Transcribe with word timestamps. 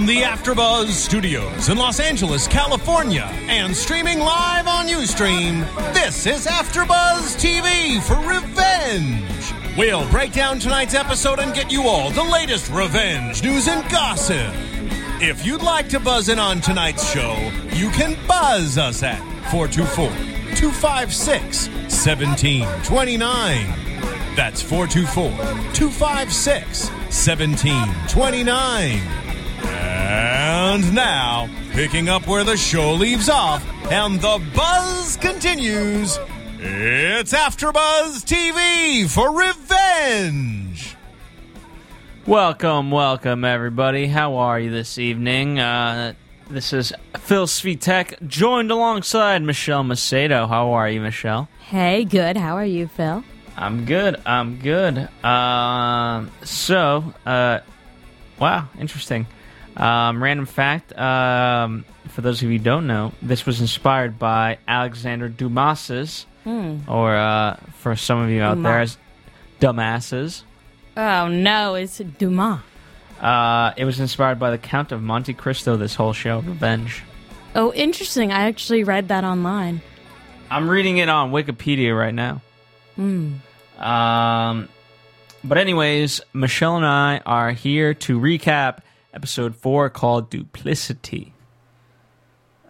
From 0.00 0.06
the 0.06 0.22
AfterBuzz 0.22 0.92
Studios 0.92 1.68
in 1.68 1.76
Los 1.76 2.00
Angeles, 2.00 2.48
California, 2.48 3.28
and 3.50 3.76
streaming 3.76 4.18
live 4.18 4.66
on 4.66 4.86
UStream, 4.86 5.60
this 5.92 6.24
is 6.24 6.46
AfterBuzz 6.46 7.36
TV 7.36 8.00
for 8.00 8.16
Revenge. 8.26 9.52
We'll 9.76 10.08
break 10.08 10.32
down 10.32 10.58
tonight's 10.58 10.94
episode 10.94 11.38
and 11.38 11.52
get 11.52 11.70
you 11.70 11.82
all 11.82 12.10
the 12.12 12.24
latest 12.24 12.70
revenge 12.70 13.42
news 13.42 13.68
and 13.68 13.86
gossip. 13.90 14.54
If 15.20 15.44
you'd 15.44 15.60
like 15.60 15.90
to 15.90 16.00
buzz 16.00 16.30
in 16.30 16.38
on 16.38 16.62
tonight's 16.62 17.06
show, 17.12 17.36
you 17.74 17.90
can 17.90 18.16
buzz 18.26 18.78
us 18.78 19.02
at 19.02 19.20
424 19.50 20.08
256 20.56 21.68
1729. 21.68 24.34
That's 24.34 24.62
424 24.62 25.30
256 25.74 26.88
1729. 26.88 29.29
And 30.70 30.94
now, 30.94 31.50
picking 31.72 32.08
up 32.08 32.28
where 32.28 32.44
the 32.44 32.56
show 32.56 32.94
leaves 32.94 33.28
off 33.28 33.66
and 33.90 34.20
the 34.20 34.40
buzz 34.54 35.16
continues, 35.16 36.16
it's 36.60 37.32
AfterBuzz 37.32 38.24
TV 38.24 39.10
for 39.10 39.36
Revenge. 39.36 40.94
Welcome, 42.24 42.92
welcome, 42.92 43.44
everybody. 43.44 44.06
How 44.06 44.36
are 44.36 44.60
you 44.60 44.70
this 44.70 44.96
evening? 44.96 45.58
Uh, 45.58 46.14
this 46.48 46.72
is 46.72 46.92
Phil 47.18 47.48
Svitek, 47.48 48.24
joined 48.28 48.70
alongside 48.70 49.42
Michelle 49.42 49.82
Macedo. 49.82 50.48
How 50.48 50.70
are 50.74 50.88
you, 50.88 51.00
Michelle? 51.00 51.48
Hey, 51.66 52.04
good. 52.04 52.36
How 52.36 52.54
are 52.54 52.64
you, 52.64 52.86
Phil? 52.86 53.24
I'm 53.56 53.86
good. 53.86 54.22
I'm 54.24 54.60
good. 54.60 55.08
Um, 55.24 56.30
so, 56.44 57.12
uh, 57.26 57.58
wow, 58.38 58.68
interesting. 58.78 59.26
Um, 59.76 60.22
random 60.22 60.46
fact. 60.46 60.96
Um, 60.98 61.84
for 62.08 62.20
those 62.22 62.42
of 62.42 62.50
you 62.50 62.58
who 62.58 62.64
don't 62.64 62.86
know, 62.86 63.12
this 63.22 63.46
was 63.46 63.60
inspired 63.60 64.18
by 64.18 64.58
Alexander 64.66 65.28
Dumas's, 65.28 66.26
or 66.44 67.16
uh, 67.16 67.56
for 67.78 67.96
some 67.96 68.18
of 68.18 68.30
you 68.30 68.42
out 68.42 68.60
there, 68.62 68.84
Dumas. 68.84 68.96
as 68.96 69.60
dumbasses. 69.60 70.42
Oh 70.96 71.28
no, 71.28 71.74
it's 71.76 71.98
Dumas. 71.98 72.60
Uh, 73.20 73.72
it 73.76 73.84
was 73.84 74.00
inspired 74.00 74.38
by 74.38 74.50
the 74.50 74.58
Count 74.58 74.92
of 74.92 75.02
Monte 75.02 75.34
Cristo. 75.34 75.76
This 75.76 75.94
whole 75.94 76.12
show, 76.12 76.38
of 76.38 76.46
Revenge. 76.46 77.02
Oh, 77.54 77.72
interesting. 77.72 78.32
I 78.32 78.48
actually 78.48 78.84
read 78.84 79.08
that 79.08 79.24
online. 79.24 79.82
I'm 80.50 80.68
reading 80.68 80.98
it 80.98 81.08
on 81.08 81.30
Wikipedia 81.30 81.96
right 81.96 82.14
now. 82.14 82.40
Hmm. 82.96 83.34
Um, 83.78 84.68
but 85.44 85.58
anyways, 85.58 86.20
Michelle 86.32 86.76
and 86.76 86.86
I 86.86 87.20
are 87.24 87.52
here 87.52 87.94
to 87.94 88.18
recap 88.18 88.78
episode 89.14 89.56
four 89.56 89.90
called 89.90 90.30
Duplicity. 90.30 91.34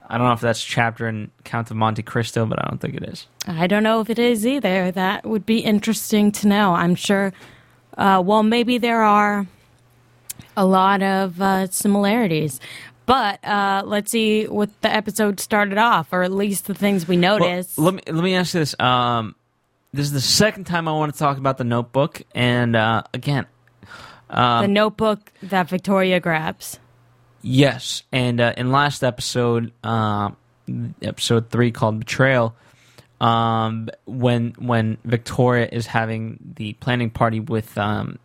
I 0.08 0.18
don't 0.18 0.26
know 0.26 0.32
if 0.32 0.40
that's 0.40 0.64
chapter 0.64 1.06
in 1.08 1.30
Count 1.44 1.70
of 1.70 1.76
Monte 1.76 2.02
Cristo, 2.02 2.44
but 2.44 2.58
I 2.58 2.68
don't 2.68 2.80
think 2.80 2.94
it 2.96 3.04
is. 3.04 3.26
I 3.46 3.68
don't 3.68 3.84
know 3.84 4.00
if 4.00 4.10
it 4.10 4.18
is 4.18 4.44
either. 4.44 4.90
That 4.90 5.24
would 5.24 5.46
be 5.46 5.60
interesting 5.60 6.32
to 6.32 6.48
know. 6.48 6.74
I'm 6.74 6.96
sure. 6.96 7.32
Uh, 7.96 8.20
well, 8.24 8.42
maybe 8.42 8.78
there 8.78 9.02
are 9.02 9.46
a 10.56 10.64
lot 10.64 11.02
of 11.02 11.40
uh, 11.40 11.68
similarities. 11.68 12.58
But 13.06 13.44
uh, 13.44 13.82
let's 13.86 14.10
see 14.10 14.46
what 14.46 14.68
the 14.82 14.92
episode 14.92 15.38
started 15.40 15.78
off, 15.78 16.12
or 16.12 16.22
at 16.22 16.32
least 16.32 16.66
the 16.66 16.74
things 16.74 17.06
we 17.06 17.16
Well, 17.18 17.38
noticed. 17.38 17.78
let 17.78 17.94
me 17.94 18.02
let 18.06 18.22
me 18.22 18.34
ask 18.34 18.54
you 18.54 18.60
this. 18.60 18.78
Um, 18.80 19.34
this 19.92 20.06
is 20.06 20.12
the 20.12 20.20
second 20.20 20.64
time 20.64 20.86
I 20.88 20.92
want 20.92 21.12
to 21.12 21.18
talk 21.18 21.38
about 21.38 21.58
the 21.58 21.64
Notebook, 21.64 22.22
and 22.34 22.74
uh, 22.76 23.02
again, 24.30 24.62
the 24.62 24.68
notebook 24.68 25.32
that 25.42 25.68
Victoria 25.68 26.20
grabs. 26.20 26.78
Yes, 27.42 28.02
and 28.12 28.40
uh, 28.40 28.52
in 28.56 28.70
last 28.70 29.02
episode, 29.02 29.72
uh, 29.82 30.30
episode 31.02 31.50
three 31.50 31.70
called 31.72 31.98
Betrayal, 31.98 32.54
um, 33.20 33.88
when 34.06 34.54
when 34.58 34.98
Victoria 35.04 35.68
is 35.70 35.86
having 35.86 36.38
the 36.56 36.74
planning 36.74 37.10
party 37.10 37.40
with 37.40 37.76
um, 37.78 38.18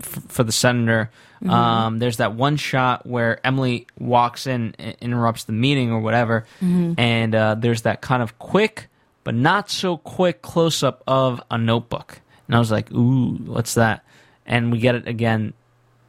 f- 0.00 0.22
for 0.28 0.44
the 0.44 0.52
senator, 0.52 1.10
um, 1.48 1.98
there's 1.98 2.16
that 2.18 2.34
one 2.34 2.56
shot 2.56 3.06
where 3.06 3.44
Emily 3.46 3.86
walks 3.98 4.46
in, 4.46 4.74
and 4.78 4.96
interrupts 5.00 5.44
the 5.44 5.52
meeting 5.52 5.90
or 5.92 6.00
whatever, 6.00 6.46
and 6.60 7.34
uh, 7.34 7.54
there's 7.58 7.82
that 7.82 8.00
kind 8.00 8.22
of 8.22 8.38
quick 8.38 8.88
but 9.24 9.34
not 9.34 9.70
so 9.70 9.96
quick 9.98 10.42
close 10.42 10.82
up 10.82 11.02
of 11.06 11.40
a 11.50 11.56
notebook, 11.58 12.20
and 12.48 12.56
I 12.56 12.58
was 12.58 12.70
like, 12.70 12.90
"Ooh, 12.92 13.36
what's 13.44 13.74
that?" 13.74 14.04
And 14.46 14.72
we 14.72 14.78
get 14.78 14.94
it 14.94 15.06
again 15.08 15.52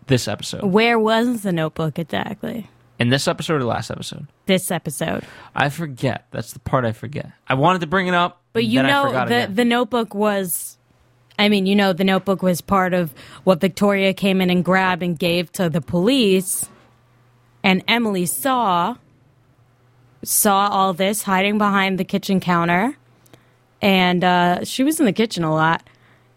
this 0.08 0.28
episode. 0.28 0.64
Where 0.64 0.98
was 1.00 1.42
the 1.44 1.52
notebook 1.52 2.00
exactly? 2.00 2.70
In 3.00 3.10
this 3.10 3.28
episode 3.28 3.62
or 3.62 3.64
last 3.66 3.90
episode? 3.92 4.28
This 4.46 4.72
episode. 4.72 5.24
I 5.56 5.70
forget. 5.70 6.26
That's 6.32 6.54
the 6.54 6.60
part 6.60 6.86
I 6.86 6.92
forget. 6.92 7.32
I 7.48 7.56
wanted 7.56 7.80
to 7.82 7.88
bring 7.88 8.08
it 8.08 8.14
up, 8.14 8.42
But 8.54 8.66
you 8.66 8.82
know, 8.84 9.12
the 9.12 9.24
again. 9.24 9.56
the 9.56 9.66
notebook 9.66 10.14
was. 10.16 10.78
I 11.40 11.50
mean, 11.50 11.66
you 11.66 11.76
know, 11.76 11.94
the 11.94 12.04
notebook 12.04 12.44
was 12.44 12.62
part 12.62 12.94
of 12.94 13.12
what 13.44 13.60
Victoria 13.60 14.14
came 14.14 14.40
in 14.40 14.52
and 14.52 14.64
grabbed 14.64 15.02
and 15.02 15.18
gave 15.18 15.52
to 15.54 15.68
the 15.70 15.82
police, 15.82 16.70
and 17.64 17.84
Emily 17.88 18.26
saw 18.28 18.96
saw 20.24 20.68
all 20.70 20.94
this 20.94 21.24
hiding 21.24 21.58
behind 21.58 22.00
the 22.00 22.06
kitchen 22.06 22.40
counter, 22.40 22.96
and 23.82 24.24
uh, 24.24 24.64
she 24.64 24.84
was 24.84 25.00
in 25.00 25.06
the 25.06 25.14
kitchen 25.14 25.44
a 25.44 25.54
lot. 25.54 25.84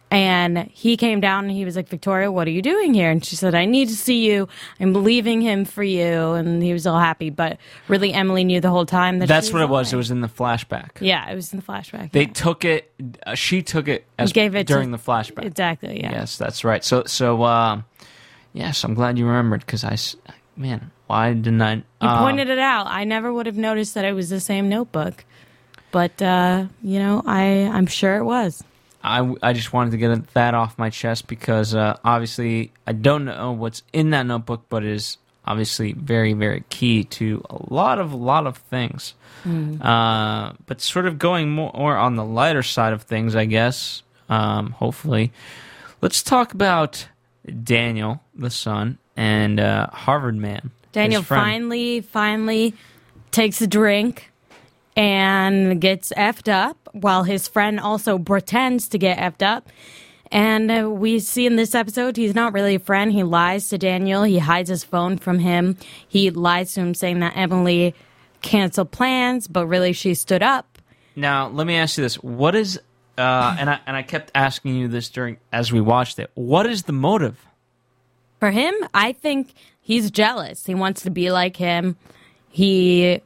And 0.08 0.70
he 0.72 0.96
came 0.96 1.20
down 1.20 1.44
and 1.44 1.52
he 1.52 1.64
was 1.64 1.74
like, 1.74 1.88
Victoria, 1.88 2.30
what 2.30 2.46
are 2.46 2.52
you 2.52 2.62
doing 2.62 2.94
here? 2.94 3.10
And 3.10 3.24
she 3.24 3.34
said, 3.34 3.56
I 3.56 3.64
need 3.64 3.88
to 3.88 3.96
see 3.96 4.24
you. 4.24 4.48
I'm 4.78 4.92
leaving 4.92 5.40
him 5.40 5.64
for 5.64 5.82
you. 5.82 6.32
And 6.32 6.62
he 6.62 6.72
was 6.72 6.86
all 6.86 7.00
happy. 7.00 7.28
But 7.30 7.58
really, 7.88 8.12
Emily 8.12 8.44
knew 8.44 8.60
the 8.60 8.70
whole 8.70 8.86
time 8.86 9.18
that 9.18 9.26
That's 9.26 9.52
what 9.52 9.62
it 9.62 9.68
was. 9.68 9.92
It 9.92 9.96
was 9.96 10.12
in 10.12 10.20
the 10.20 10.28
flashback. 10.28 10.90
Yeah, 11.00 11.28
it 11.28 11.34
was 11.34 11.52
in 11.52 11.58
the 11.58 11.64
flashback. 11.64 12.12
They 12.12 12.22
yeah. 12.22 12.32
took 12.32 12.64
it. 12.64 12.92
Uh, 13.26 13.34
she 13.34 13.62
took 13.62 13.88
it 13.88 14.06
as 14.16 14.32
Gave 14.32 14.54
it 14.54 14.68
to- 14.68 14.74
during 14.74 14.92
the 14.92 14.98
flashback. 14.98 15.44
Exactly. 15.44 16.00
Yeah. 16.00 16.12
Yes, 16.12 16.38
that's 16.38 16.64
right. 16.64 16.84
So, 16.84 17.02
so, 17.06 17.42
um, 17.42 17.84
yes, 18.52 18.84
I'm 18.84 18.94
glad 18.94 19.18
you 19.18 19.26
remembered 19.26 19.66
because 19.66 19.82
I, 19.82 19.96
man, 20.56 20.92
why 21.08 21.32
didn't 21.32 21.62
I? 21.62 21.74
You 21.74 21.82
uh, 22.00 22.20
pointed 22.20 22.48
it 22.48 22.58
out. 22.60 22.86
I 22.86 23.02
never 23.02 23.32
would 23.32 23.46
have 23.46 23.56
noticed 23.56 23.94
that 23.94 24.04
it 24.04 24.12
was 24.12 24.28
the 24.28 24.40
same 24.40 24.68
notebook, 24.68 25.24
but 25.90 26.22
uh, 26.22 26.66
you 26.82 27.00
know, 27.00 27.22
I 27.26 27.42
I'm 27.72 27.86
sure 27.86 28.16
it 28.18 28.24
was. 28.24 28.62
I, 29.06 29.34
I 29.42 29.52
just 29.52 29.72
wanted 29.72 29.92
to 29.92 29.96
get 29.98 30.34
that 30.34 30.54
off 30.54 30.78
my 30.78 30.90
chest 30.90 31.28
because 31.28 31.74
uh, 31.74 31.96
obviously 32.04 32.72
I 32.86 32.92
don't 32.92 33.24
know 33.24 33.52
what's 33.52 33.82
in 33.92 34.10
that 34.10 34.24
notebook, 34.24 34.64
but 34.68 34.84
it 34.84 34.90
is 34.90 35.18
obviously 35.44 35.92
very 35.92 36.32
very 36.32 36.64
key 36.70 37.04
to 37.04 37.44
a 37.48 37.72
lot 37.72 37.98
of 37.98 38.12
lot 38.12 38.46
of 38.46 38.58
things. 38.58 39.14
Uh, 39.80 40.54
but 40.66 40.80
sort 40.80 41.06
of 41.06 41.20
going 41.20 41.50
more, 41.50 41.70
more 41.72 41.96
on 41.96 42.16
the 42.16 42.24
lighter 42.24 42.64
side 42.64 42.92
of 42.92 43.02
things, 43.02 43.36
I 43.36 43.44
guess. 43.44 44.02
Um, 44.28 44.72
hopefully, 44.72 45.30
let's 46.02 46.20
talk 46.20 46.52
about 46.52 47.06
Daniel, 47.62 48.20
the 48.34 48.50
son, 48.50 48.98
and 49.16 49.60
uh, 49.60 49.86
Harvard 49.92 50.34
man. 50.34 50.72
Daniel 50.90 51.22
finally 51.22 52.00
finally 52.00 52.74
takes 53.30 53.60
a 53.62 53.68
drink 53.68 54.32
and 54.96 55.80
gets 55.80 56.12
effed 56.16 56.50
up, 56.50 56.88
while 56.92 57.24
his 57.24 57.46
friend 57.46 57.78
also 57.78 58.18
pretends 58.18 58.88
to 58.88 58.98
get 58.98 59.18
effed 59.18 59.44
up. 59.44 59.68
And 60.32 60.70
uh, 60.70 60.90
we 60.90 61.20
see 61.20 61.46
in 61.46 61.56
this 61.56 61.74
episode, 61.74 62.16
he's 62.16 62.34
not 62.34 62.52
really 62.52 62.74
a 62.76 62.80
friend. 62.80 63.12
He 63.12 63.22
lies 63.22 63.68
to 63.68 63.78
Daniel. 63.78 64.24
He 64.24 64.38
hides 64.38 64.68
his 64.68 64.82
phone 64.82 65.18
from 65.18 65.38
him. 65.38 65.76
He 66.08 66.30
lies 66.30 66.74
to 66.74 66.80
him, 66.80 66.94
saying 66.94 67.20
that 67.20 67.36
Emily 67.36 67.94
canceled 68.42 68.90
plans, 68.90 69.46
but 69.46 69.66
really 69.66 69.92
she 69.92 70.14
stood 70.14 70.42
up. 70.42 70.78
Now, 71.14 71.48
let 71.48 71.66
me 71.66 71.76
ask 71.76 71.96
you 71.96 72.02
this: 72.02 72.16
What 72.16 72.56
is 72.56 72.80
uh, 73.18 73.56
and 73.58 73.70
I 73.70 73.80
and 73.86 73.96
I 73.96 74.02
kept 74.02 74.30
asking 74.34 74.76
you 74.76 74.88
this 74.88 75.08
during 75.08 75.38
as 75.52 75.72
we 75.72 75.80
watched 75.80 76.18
it. 76.18 76.30
What 76.34 76.66
is 76.66 76.84
the 76.84 76.92
motive? 76.92 77.46
For 78.40 78.50
him, 78.50 78.74
I 78.92 79.12
think 79.12 79.54
he's 79.80 80.10
jealous. 80.10 80.66
He 80.66 80.74
wants 80.74 81.02
to 81.02 81.10
be 81.10 81.30
like 81.30 81.56
him. 81.56 81.96
He 82.50 83.22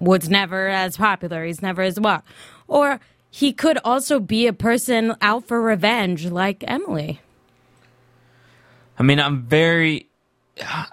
was 0.00 0.28
never 0.28 0.68
as 0.68 0.96
popular. 0.96 1.44
He's 1.44 1.62
never 1.62 1.82
as 1.82 1.98
well. 1.98 2.22
Or 2.66 3.00
he 3.30 3.52
could 3.52 3.78
also 3.84 4.20
be 4.20 4.46
a 4.46 4.52
person 4.52 5.14
out 5.20 5.46
for 5.46 5.60
revenge 5.60 6.26
like 6.26 6.62
Emily. 6.66 7.20
I 8.98 9.02
mean, 9.02 9.18
I'm 9.20 9.42
very. 9.42 10.08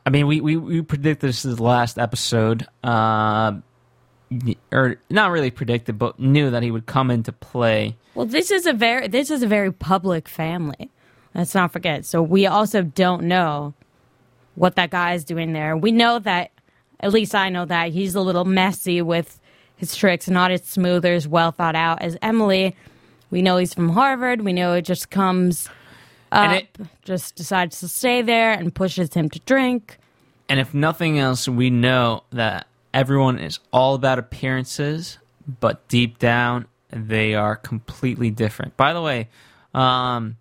I 0.05 0.09
mean, 0.09 0.25
we 0.27 0.41
we, 0.41 0.57
we 0.57 0.81
predicted 0.81 1.29
this 1.29 1.45
is 1.45 1.57
the 1.57 1.63
last 1.63 1.99
episode. 1.99 2.67
Uh, 2.83 3.53
or 4.71 4.95
not 5.09 5.31
really 5.31 5.51
predicted, 5.51 5.99
but 5.99 6.19
knew 6.19 6.49
that 6.49 6.63
he 6.63 6.71
would 6.71 6.85
come 6.85 7.11
into 7.11 7.31
play. 7.31 7.97
Well, 8.15 8.25
this 8.25 8.49
is 8.49 8.65
a 8.65 8.73
very 8.73 9.07
this 9.07 9.29
is 9.29 9.43
a 9.43 9.47
very 9.47 9.71
public 9.71 10.27
family. 10.27 10.89
Let's 11.35 11.55
not 11.55 11.71
forget. 11.71 12.05
So 12.05 12.21
we 12.21 12.45
also 12.45 12.81
don't 12.81 13.23
know 13.23 13.73
what 14.55 14.75
that 14.75 14.89
guy 14.89 15.13
is 15.13 15.23
doing 15.23 15.53
there. 15.53 15.77
We 15.77 15.91
know 15.91 16.19
that 16.19 16.51
at 17.01 17.11
least 17.11 17.35
I 17.35 17.49
know 17.49 17.65
that 17.65 17.89
he's 17.91 18.15
a 18.15 18.21
little 18.21 18.45
messy 18.45 19.01
with 19.01 19.39
his 19.75 19.95
tricks, 19.95 20.29
not 20.29 20.51
as 20.51 20.63
smooth 20.63 21.03
or 21.05 21.13
as 21.13 21.27
well 21.27 21.51
thought 21.51 21.75
out 21.75 22.01
as 22.01 22.17
Emily. 22.21 22.75
We 23.31 23.41
know 23.41 23.57
he's 23.57 23.73
from 23.73 23.89
Harvard. 23.89 24.41
We 24.41 24.53
know 24.53 24.73
it 24.73 24.83
just 24.83 25.09
comes 25.09 25.67
up, 26.31 26.51
it- 26.55 26.77
just 27.03 27.35
decides 27.35 27.79
to 27.79 27.87
stay 27.87 28.21
there 28.21 28.51
and 28.53 28.73
pushes 28.73 29.13
him 29.13 29.29
to 29.29 29.39
drink. 29.41 29.97
And 30.47 30.59
if 30.59 30.73
nothing 30.73 31.17
else, 31.17 31.47
we 31.47 31.69
know 31.69 32.23
that 32.31 32.67
everyone 32.93 33.39
is 33.39 33.59
all 33.71 33.95
about 33.95 34.19
appearances, 34.19 35.17
but 35.59 35.87
deep 35.87 36.19
down, 36.19 36.67
they 36.89 37.33
are 37.35 37.55
completely 37.55 38.29
different. 38.31 38.75
By 38.77 38.91
the 38.93 39.01
way, 39.01 39.29
um, 39.73 40.35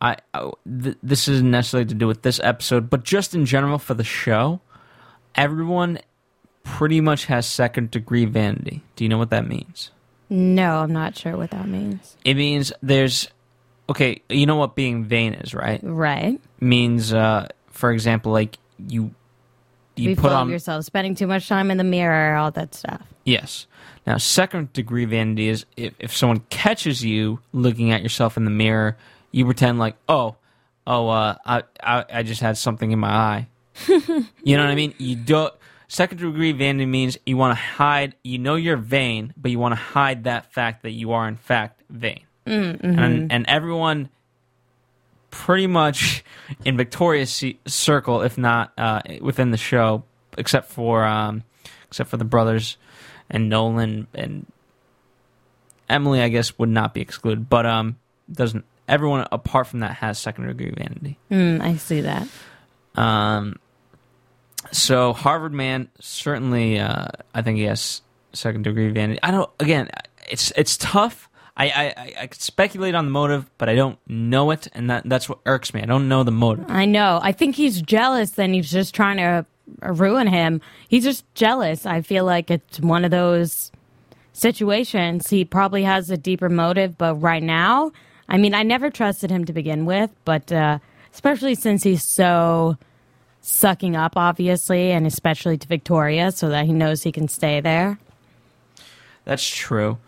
I, 0.00 0.16
I 0.34 0.50
th- 0.82 0.96
this 1.02 1.28
isn't 1.28 1.50
necessarily 1.50 1.86
to 1.88 1.94
do 1.94 2.08
with 2.08 2.22
this 2.22 2.40
episode, 2.42 2.90
but 2.90 3.04
just 3.04 3.34
in 3.34 3.46
general 3.46 3.78
for 3.78 3.94
the 3.94 4.02
show, 4.04 4.60
everyone 5.34 5.98
pretty 6.64 7.00
much 7.00 7.26
has 7.26 7.46
second 7.46 7.90
degree 7.90 8.24
vanity. 8.24 8.82
Do 8.96 9.04
you 9.04 9.08
know 9.08 9.18
what 9.18 9.30
that 9.30 9.46
means? 9.46 9.90
No, 10.28 10.78
I'm 10.78 10.92
not 10.92 11.16
sure 11.16 11.36
what 11.36 11.50
that 11.50 11.68
means. 11.68 12.16
It 12.24 12.34
means 12.34 12.72
there's 12.82 13.28
okay. 13.90 14.22
You 14.28 14.46
know 14.46 14.56
what 14.56 14.74
being 14.74 15.04
vain 15.04 15.34
is, 15.34 15.54
right? 15.54 15.80
Right. 15.82 16.40
Means, 16.60 17.12
uh, 17.12 17.48
for 17.66 17.92
example, 17.92 18.32
like 18.32 18.58
you 18.78 19.14
you 19.96 20.16
put 20.16 20.32
on 20.32 20.48
yourself, 20.48 20.84
spending 20.84 21.14
too 21.14 21.26
much 21.26 21.48
time 21.48 21.70
in 21.70 21.76
the 21.76 21.84
mirror, 21.84 22.34
all 22.36 22.50
that 22.52 22.74
stuff. 22.74 23.02
Yes. 23.24 23.66
Now, 24.06 24.16
second 24.16 24.72
degree 24.72 25.04
vanity 25.04 25.48
is 25.48 25.64
if, 25.76 25.94
if 25.98 26.16
someone 26.16 26.40
catches 26.50 27.04
you 27.04 27.40
looking 27.52 27.92
at 27.92 28.02
yourself 28.02 28.36
in 28.36 28.44
the 28.44 28.50
mirror, 28.50 28.96
you 29.30 29.44
pretend 29.44 29.78
like, 29.78 29.96
oh, 30.08 30.36
oh, 30.86 31.08
uh, 31.08 31.36
I, 31.44 31.62
I, 31.82 32.04
I 32.12 32.22
just 32.22 32.40
had 32.40 32.56
something 32.56 32.90
in 32.90 32.98
my 32.98 33.10
eye. 33.10 33.48
you 33.88 34.56
know 34.56 34.64
what 34.64 34.70
I 34.70 34.74
mean? 34.74 34.94
You 34.98 35.16
don't. 35.16 35.52
Second 35.88 36.18
degree 36.18 36.52
vanity 36.52 36.86
means 36.86 37.18
you 37.26 37.36
want 37.36 37.56
to 37.56 37.62
hide. 37.62 38.14
You 38.24 38.38
know 38.38 38.54
you're 38.54 38.76
vain, 38.76 39.34
but 39.36 39.50
you 39.50 39.58
want 39.58 39.72
to 39.72 39.80
hide 39.80 40.24
that 40.24 40.52
fact 40.52 40.82
that 40.82 40.92
you 40.92 41.12
are 41.12 41.28
in 41.28 41.36
fact 41.36 41.82
vain. 41.90 42.20
And 42.82 43.32
and 43.32 43.44
everyone, 43.46 44.08
pretty 45.30 45.66
much 45.66 46.24
in 46.64 46.76
Victoria's 46.76 47.44
circle, 47.66 48.22
if 48.22 48.38
not 48.38 48.72
uh, 48.78 49.00
within 49.20 49.50
the 49.50 49.56
show, 49.56 50.04
except 50.38 50.70
for 50.70 51.04
um, 51.04 51.42
except 51.88 52.08
for 52.10 52.16
the 52.16 52.24
brothers 52.24 52.78
and 53.28 53.48
Nolan 53.48 54.06
and 54.14 54.46
Emily, 55.88 56.20
I 56.22 56.28
guess 56.28 56.58
would 56.58 56.68
not 56.68 56.94
be 56.94 57.00
excluded, 57.00 57.48
but 57.48 57.66
um, 57.66 57.98
doesn't 58.30 58.64
everyone 58.88 59.26
apart 59.30 59.66
from 59.66 59.80
that 59.80 59.96
has 59.96 60.18
second 60.18 60.46
degree 60.46 60.70
vanity. 60.70 61.18
Mm, 61.30 61.60
I 61.60 61.76
see 61.76 62.02
that. 62.02 62.28
Um, 62.94 63.56
so 64.70 65.12
Harvard 65.12 65.52
man 65.52 65.88
certainly, 66.00 66.78
uh, 66.78 67.08
I 67.34 67.42
think 67.42 67.58
he 67.58 67.64
has 67.64 68.02
second 68.32 68.62
degree 68.62 68.90
vanity. 68.90 69.18
I 69.22 69.30
don't. 69.30 69.50
Again, 69.60 69.90
it's 70.30 70.52
it's 70.56 70.76
tough. 70.76 71.28
I, 71.54 71.66
I, 71.66 72.14
I- 72.22 72.26
could 72.28 72.40
speculate 72.40 72.94
on 72.94 73.04
the 73.04 73.10
motive, 73.10 73.50
but 73.58 73.68
I 73.68 73.74
don't 73.74 73.98
know 74.08 74.50
it, 74.52 74.68
and 74.72 74.88
that 74.88 75.02
that's 75.06 75.28
what 75.28 75.38
irks 75.44 75.74
me. 75.74 75.82
I 75.82 75.86
don't 75.86 76.08
know 76.08 76.22
the 76.24 76.30
motive. 76.30 76.64
I 76.68 76.86
know. 76.86 77.20
I 77.22 77.32
think 77.32 77.56
he's 77.56 77.82
jealous 77.82 78.38
and 78.38 78.54
he's 78.54 78.70
just 78.70 78.94
trying 78.94 79.18
to 79.18 79.44
uh, 79.82 79.92
ruin 79.92 80.26
him. 80.28 80.62
He's 80.88 81.04
just 81.04 81.26
jealous. 81.34 81.84
I 81.84 82.00
feel 82.00 82.24
like 82.24 82.50
it's 82.50 82.80
one 82.80 83.04
of 83.04 83.10
those 83.10 83.70
situations. 84.32 85.28
He 85.28 85.44
probably 85.44 85.82
has 85.84 86.10
a 86.10 86.16
deeper 86.16 86.48
motive, 86.48 86.96
but 86.96 87.16
right 87.16 87.42
now, 87.42 87.92
I 88.28 88.38
mean, 88.38 88.54
I 88.54 88.62
never 88.62 88.90
trusted 88.90 89.30
him 89.30 89.44
to 89.44 89.52
begin 89.52 89.84
with, 89.84 90.10
but 90.24 90.50
uh, 90.50 90.78
especially 91.12 91.54
since 91.54 91.82
he's 91.82 92.02
so 92.04 92.76
sucking 93.42 93.96
up, 93.96 94.16
obviously, 94.16 94.92
and 94.92 95.06
especially 95.06 95.58
to 95.58 95.68
Victoria, 95.68 96.32
so 96.32 96.48
that 96.48 96.64
he 96.64 96.72
knows 96.72 97.02
he 97.02 97.12
can 97.12 97.28
stay 97.28 97.60
there. 97.60 97.98
That's 99.24 99.46
true. 99.46 99.98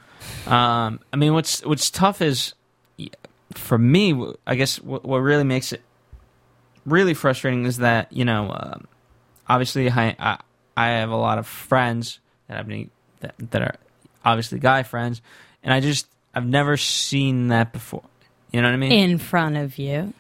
Um, 0.47 1.01
I 1.13 1.17
mean, 1.17 1.35
what's 1.35 1.65
what's 1.65 1.91
tough 1.91 2.23
is, 2.23 2.55
for 3.53 3.77
me, 3.77 4.35
I 4.47 4.55
guess 4.55 4.81
what, 4.81 5.05
what 5.05 5.19
really 5.19 5.45
makes 5.45 5.73
it 5.73 5.83
really 6.87 7.15
frustrating 7.15 7.67
is 7.67 7.79
that 7.79 8.13
you 8.13 8.25
know, 8.25 8.51
um, 8.51 8.87
obviously, 9.49 9.91
I, 9.91 10.17
I 10.19 10.39
I 10.77 10.89
have 10.89 11.11
a 11.11 11.17
lot 11.17 11.39
of 11.39 11.47
friends 11.47 12.21
that 12.49 12.67
been, 12.67 12.91
that 13.21 13.35
that 13.51 13.63
are 13.63 13.77
obviously 14.25 14.59
guy 14.59 14.83
friends, 14.83 15.21
and 15.63 15.75
I 15.75 15.81
just 15.81 16.07
I've 16.35 16.47
never 16.47 16.77
seen 16.77 17.49
that 17.49 17.73
before. 17.73 18.05
You 18.53 18.63
know 18.63 18.69
what 18.69 18.75
I 18.75 18.79
mean? 18.79 18.93
In 18.93 19.19
front 19.19 19.57
of 19.57 19.79
you. 19.79 20.13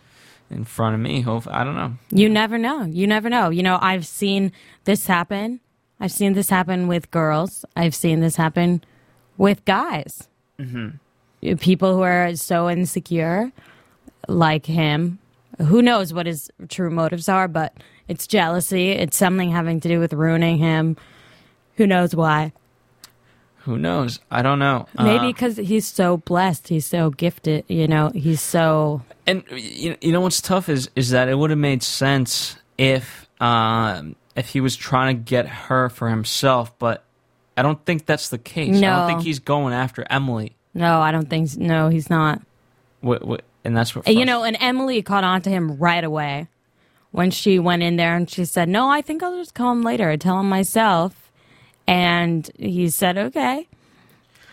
In 0.50 0.64
front 0.64 0.94
of 0.94 1.00
me, 1.00 1.22
hope 1.22 1.46
I 1.48 1.64
don't 1.64 1.74
know. 1.74 1.94
You 2.10 2.28
never 2.28 2.58
know. 2.58 2.84
You 2.84 3.06
never 3.06 3.28
know. 3.28 3.50
You 3.50 3.62
know, 3.62 3.78
I've 3.80 4.06
seen 4.06 4.52
this 4.84 5.06
happen. 5.06 5.60
I've 5.98 6.12
seen 6.12 6.34
this 6.34 6.50
happen 6.50 6.86
with 6.86 7.10
girls. 7.10 7.64
I've 7.76 7.94
seen 7.94 8.20
this 8.20 8.36
happen 8.36 8.84
with 9.36 9.64
guys. 9.64 10.28
Mm-hmm. 10.58 11.54
People 11.56 11.94
who 11.94 12.02
are 12.02 12.36
so 12.36 12.68
insecure, 12.70 13.52
like 14.28 14.66
him. 14.66 15.18
Who 15.58 15.82
knows 15.82 16.12
what 16.12 16.26
his 16.26 16.50
true 16.68 16.90
motives 16.90 17.28
are, 17.28 17.48
but 17.48 17.74
it's 18.08 18.26
jealousy. 18.26 18.90
It's 18.90 19.16
something 19.16 19.50
having 19.50 19.80
to 19.80 19.88
do 19.88 19.98
with 20.00 20.12
ruining 20.12 20.58
him. 20.58 20.96
Who 21.76 21.86
knows 21.86 22.14
why? 22.14 22.52
Who 23.64 23.78
knows? 23.78 24.20
I 24.30 24.42
don't 24.42 24.58
know. 24.58 24.86
Maybe 24.98 25.26
Uh, 25.26 25.32
because 25.32 25.56
he's 25.56 25.86
so 25.86 26.18
blessed. 26.18 26.68
He's 26.68 26.86
so 26.86 27.10
gifted. 27.10 27.64
You 27.68 27.88
know, 27.88 28.10
he's 28.14 28.40
so. 28.42 29.02
and 29.26 29.42
you 29.50 29.96
you 30.00 30.12
know 30.12 30.20
what's 30.20 30.40
tough 30.40 30.68
is 30.68 30.90
is 30.96 31.10
that 31.10 31.28
it 31.28 31.38
would 31.38 31.50
have 31.50 31.58
made 31.58 31.82
sense 31.82 32.56
if 32.78 33.26
um 33.40 34.16
if 34.36 34.48
he 34.50 34.60
was 34.60 34.76
trying 34.76 35.16
to 35.16 35.22
get 35.22 35.46
her 35.48 35.88
for 35.88 36.10
himself, 36.10 36.78
but 36.78 37.04
I 37.56 37.62
don't 37.62 37.82
think 37.86 38.04
that's 38.06 38.28
the 38.28 38.38
case. 38.38 38.76
No. 38.78 38.92
I 38.92 38.96
don't 38.98 39.06
think 39.08 39.22
he's 39.22 39.38
going 39.38 39.72
after 39.72 40.04
Emily. 40.10 40.56
No, 40.74 41.00
I 41.00 41.12
don't 41.12 41.30
think. 41.30 41.56
No, 41.56 41.88
he's 41.88 42.10
not. 42.10 42.40
Wh- 43.02 43.22
wh- 43.26 43.44
and 43.64 43.76
that's 43.76 43.94
what 43.94 44.06
Uh, 44.08 44.10
You 44.10 44.24
know, 44.24 44.42
and 44.42 44.56
Emily 44.60 45.00
caught 45.02 45.24
on 45.24 45.40
to 45.42 45.50
him 45.50 45.76
right 45.78 46.02
away 46.04 46.48
when 47.12 47.30
she 47.30 47.58
went 47.60 47.82
in 47.82 47.94
there 47.96 48.16
and 48.16 48.28
she 48.28 48.44
said, 48.44 48.68
No, 48.68 48.90
I 48.90 49.00
think 49.00 49.22
I'll 49.22 49.36
just 49.36 49.54
call 49.54 49.70
him 49.72 49.82
later 49.82 50.10
and 50.10 50.20
tell 50.20 50.40
him 50.40 50.48
myself. 50.48 51.23
And 51.86 52.48
he 52.58 52.88
said, 52.88 53.18
Okay. 53.18 53.68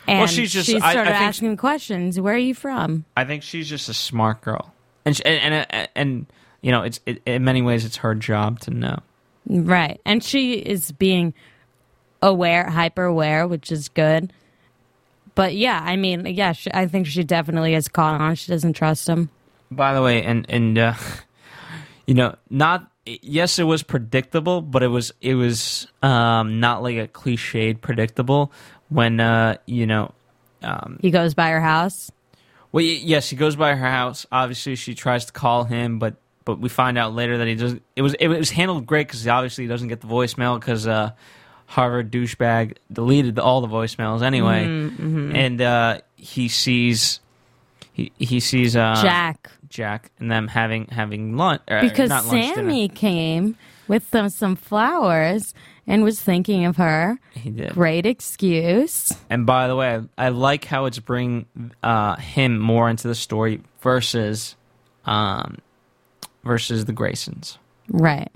And 0.07 0.29
she's 0.29 0.51
just- 0.51 0.67
she 0.67 0.79
I- 0.79 0.89
I 0.89 0.91
started 0.91 1.11
think- 1.11 1.21
asking 1.21 1.57
questions. 1.57 2.19
Where 2.19 2.33
are 2.33 2.37
you 2.37 2.55
from? 2.55 3.05
I 3.15 3.23
think 3.23 3.43
she's 3.43 3.69
just 3.69 3.87
a 3.87 3.93
smart 3.93 4.41
girl, 4.41 4.73
and 5.05 5.15
she, 5.15 5.23
and, 5.23 5.53
and 5.53 5.67
and 5.69 5.87
and 5.95 6.25
you 6.61 6.71
know, 6.71 6.81
it's 6.81 6.99
it, 7.05 7.21
in 7.25 7.43
many 7.43 7.61
ways 7.61 7.85
it's 7.85 7.97
her 7.97 8.15
job 8.15 8.59
to 8.61 8.71
know. 8.71 8.99
Right. 9.47 10.01
And 10.05 10.23
she 10.23 10.53
is 10.53 10.91
being 10.91 11.33
aware, 12.21 12.69
hyper 12.69 13.03
aware, 13.05 13.47
which 13.47 13.71
is 13.71 13.89
good. 13.89 14.33
But 15.33 15.55
yeah, 15.55 15.81
I 15.83 15.95
mean, 15.95 16.25
yeah, 16.25 16.51
she, 16.51 16.69
I 16.73 16.87
think 16.87 17.07
she 17.07 17.23
definitely 17.23 17.73
has 17.73 17.87
caught 17.87 18.19
on. 18.19 18.35
She 18.35 18.51
doesn't 18.51 18.73
trust 18.73 19.07
him. 19.07 19.29
By 19.71 19.93
the 19.93 20.01
way, 20.01 20.23
and 20.23 20.45
and 20.49 20.77
uh, 20.77 20.93
you 22.11 22.15
know, 22.15 22.35
not 22.49 22.91
yes, 23.05 23.57
it 23.57 23.63
was 23.63 23.83
predictable, 23.83 24.59
but 24.61 24.83
it 24.83 24.89
was 24.89 25.13
it 25.21 25.35
was 25.35 25.87
um, 26.03 26.59
not 26.59 26.83
like 26.83 26.97
a 26.97 27.07
cliched 27.07 27.79
predictable 27.79 28.51
when 28.89 29.21
uh, 29.21 29.55
you 29.65 29.87
know. 29.87 30.11
Um, 30.61 30.99
He 31.01 31.09
goes 31.09 31.33
by 31.33 31.51
her 31.51 31.61
house. 31.61 32.11
well, 32.73 32.83
yes, 32.83 33.29
he 33.29 33.37
goes 33.37 33.55
by 33.55 33.75
her 33.75 33.89
house. 33.89 34.25
Obviously, 34.29 34.75
she 34.75 34.93
tries 34.93 35.23
to 35.23 35.31
call 35.31 35.63
him, 35.63 35.99
but 35.99 36.15
but 36.43 36.59
we 36.59 36.67
find 36.67 36.97
out 36.97 37.13
later 37.15 37.37
that 37.37 37.47
he 37.47 37.55
doesn't. 37.55 37.81
It 37.95 38.01
was 38.01 38.13
it 38.15 38.27
was 38.27 38.49
handled 38.49 38.85
great 38.85 39.07
because 39.07 39.25
obviously 39.25 39.63
he 39.63 39.67
doesn't 39.69 39.87
get 39.87 40.01
the 40.01 40.07
voicemail 40.07 40.59
because 40.59 40.85
uh, 40.85 41.11
Harvard 41.67 42.11
douchebag 42.11 42.75
deleted 42.91 43.39
all 43.39 43.61
the 43.61 43.69
voicemails 43.69 44.21
anyway, 44.21 44.65
Mm-hmm, 44.65 45.33
and 45.33 45.61
uh, 45.61 45.99
he 46.17 46.49
sees 46.49 47.21
he 48.17 48.25
he 48.25 48.39
sees 48.39 48.75
uh, 48.75 48.99
Jack. 49.01 49.51
Jack 49.69 50.11
and 50.19 50.29
them 50.31 50.47
having 50.47 50.87
having 50.87 51.37
lunch 51.37 51.61
uh, 51.69 51.81
because 51.81 52.09
not 52.09 52.25
lunch, 52.25 52.41
dinner. 52.41 52.55
Sammy 52.55 52.87
came 52.89 53.55
with 53.87 54.09
them 54.11 54.29
some 54.29 54.55
flowers 54.55 55.53
and 55.87 56.03
was 56.03 56.21
thinking 56.21 56.65
of 56.65 56.77
her. 56.77 57.17
He 57.31 57.49
did. 57.51 57.71
Great 57.73 58.05
excuse. 58.05 59.13
And 59.29 59.45
by 59.45 59.67
the 59.67 59.75
way, 59.75 60.01
I, 60.17 60.25
I 60.25 60.29
like 60.29 60.65
how 60.65 60.85
it's 60.85 60.99
bringing 60.99 61.45
uh, 61.83 62.15
him 62.17 62.59
more 62.59 62.89
into 62.89 63.07
the 63.07 63.15
story 63.15 63.61
versus 63.81 64.55
um, 65.05 65.57
versus 66.43 66.85
the 66.85 66.93
Graysons, 66.93 67.57
Right. 67.89 68.31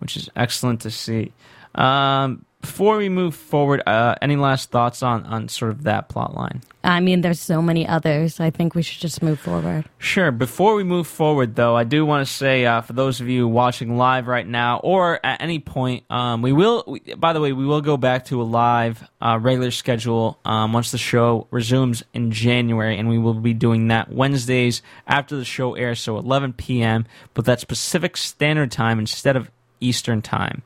which 0.00 0.16
is 0.16 0.28
excellent 0.36 0.80
to 0.82 0.90
see. 0.90 1.32
Um, 1.74 2.44
before 2.60 2.98
we 2.98 3.08
move 3.08 3.34
forward, 3.34 3.82
uh, 3.86 4.14
any 4.20 4.36
last 4.36 4.70
thoughts 4.70 5.02
on 5.02 5.24
on 5.24 5.48
sort 5.48 5.70
of 5.70 5.84
that 5.84 6.08
plot 6.08 6.34
line? 6.34 6.62
I 6.82 7.00
mean, 7.00 7.20
there's 7.20 7.40
so 7.40 7.60
many 7.60 7.86
others. 7.86 8.40
I 8.40 8.50
think 8.50 8.74
we 8.74 8.82
should 8.82 9.00
just 9.00 9.22
move 9.22 9.38
forward. 9.38 9.84
Sure. 9.98 10.30
Before 10.30 10.74
we 10.74 10.82
move 10.82 11.06
forward, 11.06 11.54
though, 11.54 11.76
I 11.76 11.84
do 11.84 12.06
want 12.06 12.26
to 12.26 12.32
say 12.32 12.64
uh, 12.64 12.80
for 12.80 12.94
those 12.94 13.20
of 13.20 13.28
you 13.28 13.46
watching 13.46 13.96
live 13.96 14.26
right 14.26 14.46
now, 14.46 14.78
or 14.78 15.24
at 15.24 15.42
any 15.42 15.58
point, 15.58 16.04
um, 16.10 16.42
we 16.42 16.52
will. 16.52 16.84
We, 16.86 17.00
by 17.00 17.32
the 17.32 17.40
way, 17.40 17.52
we 17.52 17.66
will 17.66 17.80
go 17.80 17.96
back 17.96 18.26
to 18.26 18.40
a 18.40 18.44
live 18.44 19.08
uh, 19.20 19.38
regular 19.40 19.70
schedule 19.70 20.38
um, 20.44 20.72
once 20.72 20.90
the 20.90 20.98
show 20.98 21.46
resumes 21.50 22.02
in 22.12 22.30
January, 22.30 22.98
and 22.98 23.08
we 23.08 23.18
will 23.18 23.34
be 23.34 23.54
doing 23.54 23.88
that 23.88 24.10
Wednesdays 24.10 24.82
after 25.06 25.36
the 25.36 25.44
show 25.44 25.74
airs, 25.74 26.00
so 26.00 26.18
11 26.18 26.54
p.m. 26.54 27.06
But 27.34 27.44
that's 27.44 27.64
Pacific 27.64 28.16
Standard 28.16 28.70
Time 28.70 28.98
instead 28.98 29.36
of 29.36 29.50
Eastern 29.80 30.22
Time. 30.22 30.62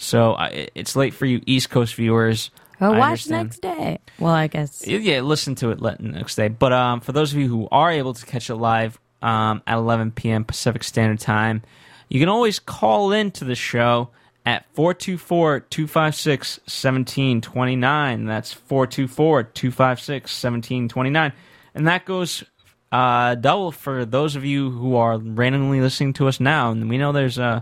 So 0.00 0.34
it's 0.74 0.96
late 0.96 1.12
for 1.12 1.26
you 1.26 1.42
East 1.46 1.68
Coast 1.68 1.94
viewers. 1.94 2.50
I 2.80 2.88
watch 2.88 3.30
understand. 3.30 3.44
next 3.44 3.60
day. 3.60 3.98
Well, 4.18 4.32
I 4.32 4.46
guess. 4.46 4.86
Yeah, 4.86 5.20
listen 5.20 5.54
to 5.56 5.70
it 5.70 6.00
next 6.00 6.36
day. 6.36 6.48
But 6.48 6.72
um, 6.72 7.00
for 7.00 7.12
those 7.12 7.34
of 7.34 7.38
you 7.38 7.48
who 7.48 7.68
are 7.70 7.90
able 7.90 8.14
to 8.14 8.24
catch 8.24 8.48
it 8.48 8.54
live 8.54 8.98
um, 9.20 9.62
at 9.66 9.76
11 9.76 10.12
p.m. 10.12 10.46
Pacific 10.46 10.84
Standard 10.84 11.20
Time, 11.20 11.62
you 12.08 12.18
can 12.18 12.30
always 12.30 12.58
call 12.58 13.12
in 13.12 13.30
to 13.32 13.44
the 13.44 13.54
show 13.54 14.08
at 14.46 14.64
424 14.72 15.60
256 15.60 16.58
1729. 16.60 18.24
That's 18.24 18.54
424 18.54 19.42
256 19.42 20.22
1729. 20.42 21.32
And 21.74 21.86
that 21.86 22.06
goes 22.06 22.42
uh, 22.90 23.34
double 23.34 23.70
for 23.70 24.06
those 24.06 24.34
of 24.34 24.46
you 24.46 24.70
who 24.70 24.96
are 24.96 25.18
randomly 25.18 25.82
listening 25.82 26.14
to 26.14 26.26
us 26.26 26.40
now. 26.40 26.70
And 26.70 26.88
we 26.88 26.96
know 26.96 27.12
there's 27.12 27.38
uh, 27.38 27.60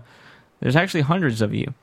there's 0.61 0.77
actually 0.77 1.01
hundreds 1.01 1.43
of 1.43 1.53
you. 1.53 1.75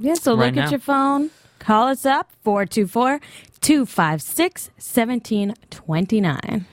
Yeah, 0.00 0.14
so 0.14 0.34
Right 0.36 0.46
look 0.46 0.54
now. 0.56 0.64
at 0.64 0.70
your 0.70 0.80
phone. 0.80 1.30
Call 1.58 1.88
us 1.88 2.06
up 2.06 2.30
424 2.42 3.20
256 3.60 4.70
1729. 4.78 6.66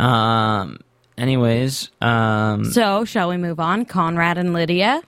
Um, 0.00 0.78
anyways, 1.18 1.90
um, 2.00 2.64
So, 2.64 3.04
shall 3.04 3.28
we 3.28 3.36
move 3.36 3.60
on? 3.60 3.84
Conrad 3.84 4.38
and 4.38 4.52
Lydia, 4.54 5.02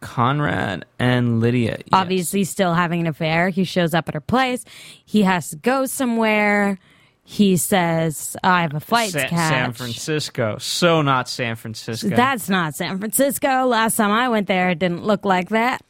Conrad 0.00 0.84
and 0.98 1.40
Lydia. 1.40 1.76
yes. 1.78 1.88
obviously 1.92 2.44
still 2.44 2.74
having 2.74 3.00
an 3.00 3.06
affair. 3.06 3.48
He 3.48 3.64
shows 3.64 3.94
up 3.94 4.08
at 4.08 4.14
her 4.14 4.20
place. 4.20 4.64
He 5.04 5.22
has 5.22 5.50
to 5.50 5.56
go 5.56 5.86
somewhere. 5.86 6.78
He 7.24 7.56
says, 7.56 8.36
I 8.42 8.62
have 8.62 8.74
a 8.74 8.80
flight 8.80 9.10
Sa- 9.12 9.20
to 9.20 9.28
catch. 9.28 9.52
San 9.52 9.72
Francisco. 9.72 10.58
So 10.58 11.02
not 11.02 11.28
San 11.28 11.54
Francisco. 11.54 12.08
That's 12.08 12.48
not 12.48 12.74
San 12.74 12.98
Francisco. 12.98 13.64
Last 13.66 13.96
time 13.96 14.10
I 14.10 14.28
went 14.28 14.48
there, 14.48 14.70
it 14.70 14.80
didn't 14.80 15.04
look 15.04 15.24
like 15.24 15.50
that. 15.50 15.82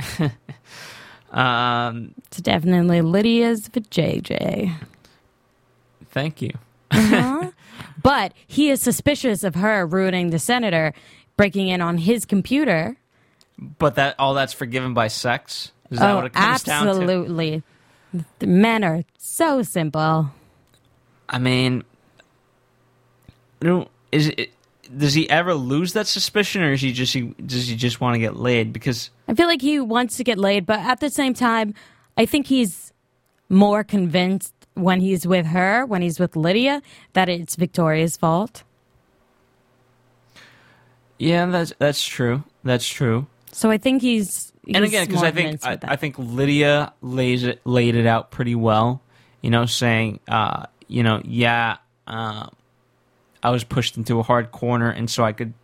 um, 1.30 2.14
It's 2.26 2.38
definitely 2.38 3.02
Lydia's 3.02 3.68
for 3.68 3.80
JJ. 3.80 4.74
thank 6.10 6.42
you. 6.42 6.52
But 8.02 8.32
he 8.46 8.70
is 8.70 8.80
suspicious 8.80 9.44
of 9.44 9.54
her 9.56 9.86
ruining 9.86 10.30
the 10.30 10.38
senator, 10.38 10.94
breaking 11.36 11.68
in 11.68 11.80
on 11.80 11.98
his 11.98 12.24
computer. 12.24 12.96
But 13.58 13.96
that 13.96 14.14
all 14.18 14.34
that's 14.34 14.52
forgiven 14.52 14.94
by 14.94 15.08
sex. 15.08 15.72
Is 15.90 15.98
that 15.98 16.12
oh, 16.12 16.16
what 16.16 16.24
it 16.26 16.32
comes 16.32 16.62
down 16.62 16.84
to? 16.84 16.90
absolutely. 16.92 17.62
Men 18.40 18.84
are 18.84 19.04
so 19.18 19.62
simple. 19.62 20.30
I 21.28 21.38
mean, 21.38 21.84
is 24.12 24.28
it? 24.28 24.50
Does 24.96 25.14
he 25.14 25.28
ever 25.30 25.54
lose 25.54 25.92
that 25.92 26.06
suspicion, 26.06 26.62
or 26.62 26.72
is 26.72 26.80
he 26.80 26.92
just 26.92 27.14
he, 27.14 27.34
does 27.44 27.68
he 27.68 27.76
just 27.76 28.00
want 28.00 28.14
to 28.14 28.18
get 28.18 28.36
laid? 28.36 28.72
Because 28.72 29.10
I 29.28 29.34
feel 29.34 29.46
like 29.46 29.62
he 29.62 29.78
wants 29.78 30.16
to 30.16 30.24
get 30.24 30.38
laid, 30.38 30.66
but 30.66 30.80
at 30.80 31.00
the 31.00 31.10
same 31.10 31.34
time, 31.34 31.74
I 32.16 32.26
think 32.26 32.46
he's 32.48 32.92
more 33.48 33.84
convinced 33.84 34.52
when 34.74 35.00
he's 35.00 35.26
with 35.26 35.46
her, 35.46 35.84
when 35.86 36.02
he's 36.02 36.18
with 36.18 36.36
Lydia, 36.36 36.82
that 37.12 37.28
it's 37.28 37.56
Victoria's 37.56 38.16
fault. 38.16 38.62
yeah, 41.18 41.46
that's 41.46 41.72
that's 41.78 42.04
true. 42.04 42.42
That's 42.64 42.88
true. 42.88 43.26
So 43.52 43.70
I 43.70 43.78
think 43.78 44.02
he's. 44.02 44.52
and 44.72 44.84
again, 44.84 45.06
because 45.06 45.22
I 45.22 45.30
think 45.30 45.64
I. 45.64 45.78
I 45.82 45.96
think 45.96 46.16
Lydia 46.18 46.92
lays 47.02 47.44
it 47.44 47.60
laid 47.64 47.94
it 47.94 48.06
out 48.06 48.30
pretty 48.30 48.54
well. 48.54 49.02
You 49.42 49.50
know, 49.50 49.66
saying, 49.66 50.20
uh, 50.28 50.66
you 50.86 51.02
know, 51.02 51.22
yeah, 51.24 51.78
uh, 52.06 52.48
I 53.42 53.50
was 53.50 53.64
pushed 53.64 53.96
into 53.96 54.18
a 54.18 54.22
hard 54.22 54.52
corner, 54.52 54.90
and 54.90 55.08
so 55.10 55.24
I 55.24 55.32
could 55.32 55.54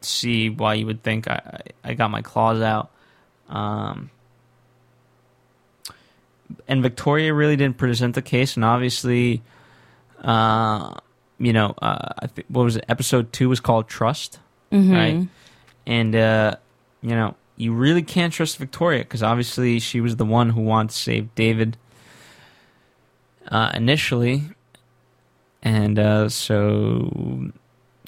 see 0.00 0.48
why 0.50 0.74
you 0.74 0.86
would 0.86 1.02
think 1.02 1.28
I 1.28 1.60
I 1.84 1.94
got 1.94 2.10
my 2.10 2.22
claws 2.22 2.60
out. 2.60 2.90
Um, 3.48 4.10
and 6.68 6.82
Victoria 6.82 7.34
really 7.34 7.56
didn't 7.56 7.76
present 7.76 8.14
the 8.14 8.22
case, 8.22 8.56
and 8.56 8.64
obviously, 8.64 9.42
uh, 10.22 10.94
you 11.38 11.52
know, 11.52 11.74
uh, 11.82 12.12
I 12.20 12.26
think 12.28 12.46
what 12.48 12.64
was 12.64 12.76
it? 12.76 12.84
Episode 12.88 13.32
two 13.32 13.48
was 13.48 13.60
called 13.60 13.88
Trust, 13.88 14.38
Mm-hmm. 14.72 14.92
right? 14.92 15.28
And 15.86 16.14
uh, 16.16 16.56
you 17.02 17.14
know, 17.14 17.34
you 17.56 17.72
really 17.72 18.02
can't 18.02 18.32
trust 18.32 18.58
Victoria 18.58 19.00
because 19.00 19.22
obviously 19.22 19.78
she 19.78 20.00
was 20.00 20.16
the 20.16 20.24
one 20.24 20.50
who 20.50 20.60
wanted 20.62 20.90
to 20.90 20.96
save 20.96 21.34
David 21.34 21.76
uh, 23.48 23.70
initially, 23.74 24.42
and 25.66 25.98
uh, 25.98 26.28
so 26.28 27.50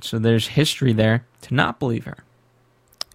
so 0.01 0.19
there's 0.19 0.47
history 0.47 0.93
there 0.93 1.27
to 1.43 1.55
not 1.55 1.81
believe 1.81 2.05
her 2.05 2.25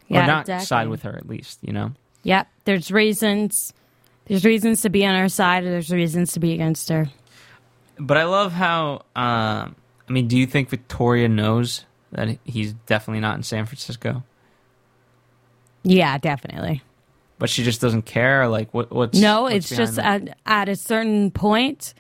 yeah, 0.07 0.23
or 0.23 0.27
not 0.27 0.41
exactly. 0.41 0.65
side 0.65 0.89
with 0.89 1.03
her 1.03 1.15
at 1.15 1.27
least. 1.27 1.59
You 1.61 1.73
know. 1.73 1.91
yeah 2.23 2.43
there's 2.65 2.91
reasons. 2.91 3.73
There's 4.25 4.45
reasons 4.45 4.81
to 4.81 4.89
be 4.89 5.05
on 5.05 5.15
her 5.15 5.29
side. 5.29 5.63
Or 5.63 5.69
there's 5.69 5.91
reasons 5.91 6.33
to 6.33 6.39
be 6.39 6.53
against 6.53 6.89
her. 6.89 7.09
But 7.97 8.17
I 8.17 8.23
love 8.25 8.51
how. 8.51 9.03
Um, 9.15 9.75
I 10.07 10.11
mean, 10.11 10.27
do 10.27 10.37
you 10.37 10.45
think 10.45 10.69
Victoria 10.69 11.27
knows 11.29 11.85
that 12.11 12.37
he's 12.43 12.73
definitely 12.73 13.21
not 13.21 13.35
in 13.35 13.43
San 13.43 13.65
Francisco? 13.65 14.23
Yeah, 15.83 16.17
definitely. 16.17 16.81
But 17.39 17.49
she 17.49 17.63
just 17.63 17.81
doesn't 17.81 18.03
care. 18.03 18.47
Like, 18.47 18.73
what? 18.73 18.91
What's 18.91 19.19
No, 19.19 19.43
what's 19.43 19.55
it's 19.55 19.77
just 19.77 19.99
at, 19.99 20.37
at 20.45 20.69
a 20.69 20.75
certain 20.75 21.31
point, 21.31 21.93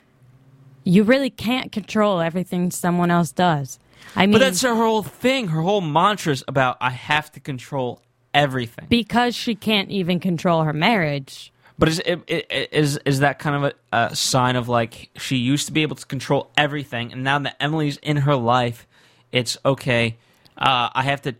you 0.83 1.03
really 1.03 1.29
can't 1.29 1.71
control 1.71 2.19
everything 2.19 2.71
someone 2.71 3.11
else 3.11 3.31
does. 3.31 3.79
I 4.15 4.25
mean, 4.25 4.33
But 4.33 4.39
that's 4.39 4.61
her 4.61 4.75
whole 4.75 5.03
thing. 5.03 5.47
Her 5.47 5.61
whole 5.61 5.81
mantra 5.81 6.33
is 6.33 6.43
about 6.47 6.77
I 6.81 6.91
have 6.91 7.31
to 7.33 7.39
control 7.39 8.01
everything. 8.33 8.85
because 8.89 9.35
she 9.35 9.55
can't 9.55 9.89
even 9.89 10.19
control 10.19 10.63
her 10.63 10.73
marriage. 10.73 11.51
But 11.79 11.89
is 11.89 11.99
it, 12.05 12.21
it, 12.27 12.69
is 12.71 12.97
is 13.03 13.19
that 13.19 13.39
kind 13.39 13.65
of 13.65 13.73
a, 13.91 13.97
a 14.11 14.15
sign 14.15 14.55
of 14.55 14.69
like 14.69 15.09
she 15.17 15.37
used 15.37 15.65
to 15.67 15.73
be 15.73 15.81
able 15.81 15.95
to 15.95 16.05
control 16.05 16.51
everything, 16.55 17.11
and 17.11 17.23
now 17.23 17.39
that 17.39 17.55
Emily's 17.59 17.97
in 17.97 18.17
her 18.17 18.35
life, 18.35 18.85
it's 19.31 19.57
okay. 19.65 20.17
Uh, 20.55 20.89
I 20.93 21.01
have 21.01 21.23
to 21.23 21.35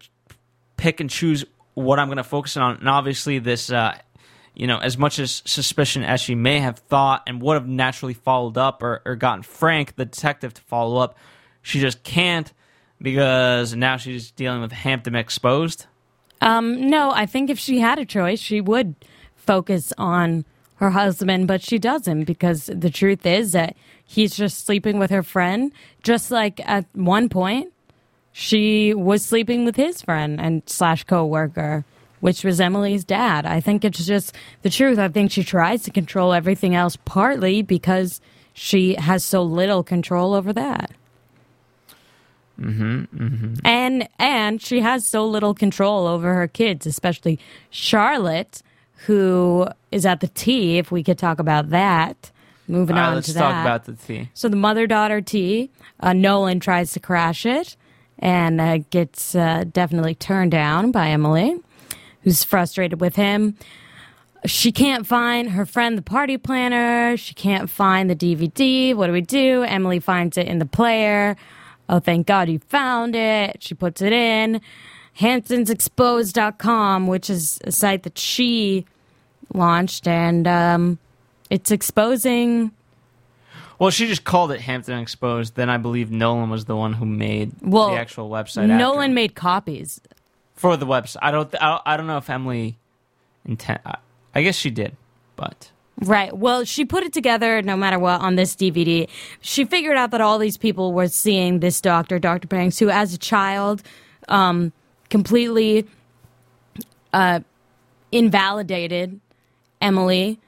pick 0.76 1.00
and 1.00 1.10
choose 1.10 1.46
what 1.76 2.00
I'm 2.00 2.08
going 2.08 2.18
to 2.18 2.24
focus 2.24 2.58
on, 2.58 2.78
and 2.78 2.90
obviously 2.90 3.38
this, 3.38 3.70
uh, 3.72 3.96
you 4.56 4.68
know, 4.68 4.78
as 4.78 4.98
much 4.98 5.20
as 5.20 5.42
suspicion 5.46 6.04
as 6.04 6.22
she 6.22 6.36
may 6.36 6.60
have 6.60 6.80
thought 6.80 7.24
and 7.28 7.42
would 7.42 7.56
have 7.56 7.68
naturally 7.68 8.14
followed 8.14 8.58
up 8.58 8.84
or, 8.84 9.02
or 9.06 9.16
gotten 9.16 9.44
Frank, 9.44 9.96
the 9.96 10.06
detective, 10.06 10.54
to 10.54 10.62
follow 10.62 10.98
up, 10.98 11.18
she 11.62 11.80
just 11.80 12.04
can't 12.04 12.54
because 13.02 13.76
now 13.76 13.98
she's 13.98 14.32
dealing 14.32 14.62
with 14.62 14.72
Hampton 14.72 15.16
exposed. 15.16 15.88
Um, 16.42 16.90
no, 16.90 17.12
I 17.12 17.26
think 17.26 17.50
if 17.50 17.58
she 17.58 17.80
had 17.80 18.00
a 18.00 18.06
choice, 18.06 18.40
she 18.40 18.62
would 18.62 18.96
focus 19.36 19.94
on 19.98 20.46
her 20.76 20.92
husband, 20.92 21.48
but 21.48 21.62
she 21.62 21.80
doesn't 21.80 22.26
because 22.26 22.66
the 22.66 22.90
truth 22.90 23.26
is 23.26 23.54
that 23.54 23.76
he's 24.04 24.36
just 24.36 24.66
sleeping 24.66 25.00
with 25.00 25.10
her 25.10 25.24
friend, 25.24 25.72
just 26.04 26.32
like 26.32 26.60
at 26.68 26.86
one 26.94 27.30
point 27.30 27.72
she 28.32 28.94
was 28.94 29.24
sleeping 29.24 29.64
with 29.64 29.76
his 29.76 30.02
friend 30.02 30.42
and 30.42 30.64
slash 30.66 31.04
coworker, 31.04 31.86
which 32.24 32.46
was 32.46 32.62
Emily's 32.62 33.04
dad. 33.04 33.46
I 33.46 33.60
think 33.60 33.84
it's 33.84 34.06
just 34.06 34.34
the 34.62 34.70
truth. 34.70 34.98
I 34.98 35.10
think 35.10 35.30
she 35.30 35.44
tries 35.44 35.84
to 35.84 35.92
control 35.92 36.32
everything 36.32 36.74
else 36.74 36.96
partly 37.04 37.62
because 37.62 38.22
she 38.54 38.96
has 38.96 39.26
so 39.26 39.44
little 39.44 39.84
control 39.84 40.34
over 40.34 40.54
that. 40.54 40.92
Mm-hmm. 42.58 43.56
And 43.66 44.08
and 44.18 44.62
she 44.62 44.80
has 44.80 45.06
so 45.06 45.28
little 45.28 45.54
control 45.54 46.08
over 46.08 46.34
her 46.34 46.48
kids, 46.48 46.86
especially 46.86 47.40
Charlotte, 47.70 48.62
who 49.06 49.68
is 49.92 50.06
at 50.06 50.22
the 50.22 50.30
tea. 50.30 50.78
If 50.78 50.94
we 50.94 51.04
could 51.04 51.18
talk 51.18 51.40
about 51.40 51.72
that, 51.72 52.32
moving 52.70 52.96
right, 52.96 53.08
on 53.08 53.16
let's 53.16 53.28
to 53.28 53.34
talk 53.34 53.52
that. 53.52 53.62
about 53.64 53.84
the 53.84 53.96
tea. 53.96 54.30
so 54.34 54.48
the 54.48 54.56
mother 54.56 54.88
daughter 54.88 55.20
tea. 55.20 55.72
Uh, 56.00 56.14
Nolan 56.14 56.62
tries 56.62 56.94
to 56.94 57.02
crash 57.02 57.46
it 57.46 57.76
and 58.18 58.62
uh, 58.62 58.78
gets 58.92 59.36
uh, 59.36 59.66
definitely 59.70 60.16
turned 60.16 60.52
down 60.52 60.92
by 60.92 61.10
Emily, 61.10 61.60
who's 62.24 62.44
frustrated 62.44 63.00
with 63.02 63.16
him. 63.16 63.56
She 64.46 64.72
can't 64.74 65.08
find 65.08 65.52
her 65.52 65.66
friend, 65.66 65.98
the 65.98 66.02
party 66.02 66.38
planner. 66.38 67.16
She 67.16 67.34
can't 67.34 67.70
find 67.70 68.10
the 68.10 68.16
DVD. 68.16 68.94
What 68.94 69.08
do 69.08 69.14
we 69.14 69.22
do? 69.22 69.64
Emily 69.64 70.00
finds 70.00 70.38
it 70.38 70.48
in 70.48 70.60
the 70.60 70.66
player. 70.66 71.38
Oh, 71.88 72.00
thank 72.00 72.28
God 72.28 72.50
you 72.50 72.60
found 72.60 73.16
it. 73.16 73.64
She 73.64 73.74
puts 73.74 74.02
it 74.02 74.12
in. 74.12 74.60
HamptonsExposed.com, 75.20 77.08
which 77.08 77.30
is 77.30 77.60
a 77.64 77.72
site 77.72 78.04
that 78.04 78.18
she 78.18 78.86
launched, 79.54 80.08
and 80.08 80.48
um, 80.48 81.00
it's 81.50 81.72
exposing. 81.72 82.72
Well, 83.80 83.90
she 83.92 84.08
just 84.08 84.24
called 84.24 84.52
it 84.52 84.62
Hampton 84.62 84.98
Exposed. 85.00 85.56
Then 85.56 85.70
I 85.70 85.78
believe 85.78 86.12
Nolan 86.12 86.50
was 86.50 86.66
the 86.66 86.76
one 86.76 86.94
who 86.94 87.06
made 87.06 87.52
Well, 87.62 87.92
the 87.92 87.98
actual 87.98 88.30
website. 88.30 88.68
Nolan 88.68 89.12
after. 89.12 89.14
made 89.14 89.36
copies. 89.36 90.00
For 90.64 90.78
the 90.78 90.86
website. 90.86 91.18
I 91.22 91.32
don't. 91.32 91.54
I 91.62 91.70
don't, 91.70 91.82
I 91.86 91.98
don't 91.98 92.08
know 92.08 92.16
if 92.16 92.30
Emily 92.30 92.78
intent. 93.44 93.82
I, 93.86 93.98
I 94.34 94.44
guess 94.44 94.56
she 94.56 94.70
did, 94.70 94.96
but 95.36 95.72
Right. 95.98 96.36
Well, 96.36 96.64
she 96.64 96.86
put 96.86 97.04
it 97.04 97.12
together 97.12 97.62
no 97.62 97.76
matter 97.76 98.00
what 98.00 98.22
on 98.22 98.36
this 98.36 98.56
DVD. 98.56 99.10
She 99.42 99.66
figured 99.66 99.98
out 99.98 100.12
that 100.12 100.22
all 100.22 100.40
these 100.40 100.58
people 100.58 100.94
were 100.94 101.10
seeing 101.10 101.60
this 101.60 101.82
doctor, 101.82 102.18
Dr. 102.18 102.48
Banks, 102.48 102.80
who 102.80 102.90
as 102.90 103.14
a 103.14 103.18
child 103.18 103.84
um, 104.30 104.72
completely 105.10 105.86
uh, 107.12 107.42
invalidated 108.14 109.20
Emily 109.82 110.40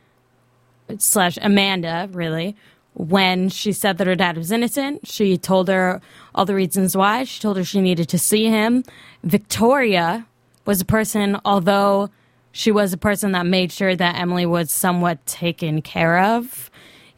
slash 0.98 1.38
Amanda, 1.41 2.07
really, 2.13 2.55
when 2.96 3.50
she 3.50 3.74
said 3.74 3.98
that 3.98 4.08
her 4.08 4.16
dad 4.16 4.38
was 4.38 4.52
innocent. 4.52 5.06
She 5.06 5.38
told 5.38 5.68
her 5.68 6.02
all 6.34 6.46
the 6.46 6.56
reasons 6.56 6.96
why. 6.96 7.25
She 7.25 7.42
told 7.42 7.58
her 7.58 7.64
she 7.64 7.82
needed 7.82 8.10
to 8.10 8.18
see 8.18 8.46
him. 8.46 8.84
Victoria 9.24 10.25
was 10.66 10.82
a 10.82 10.86
person, 10.86 11.40
although 11.46 12.10
she 12.52 12.72
was 12.72 12.94
a 12.94 12.98
person 12.98 13.34
that 13.34 13.46
made 13.46 13.72
sure 13.72 13.96
that 13.96 14.18
Emily 14.18 14.46
was 14.46 14.72
somewhat 14.72 15.24
taken 15.25 15.82
care 15.82 16.20
of 16.20 16.72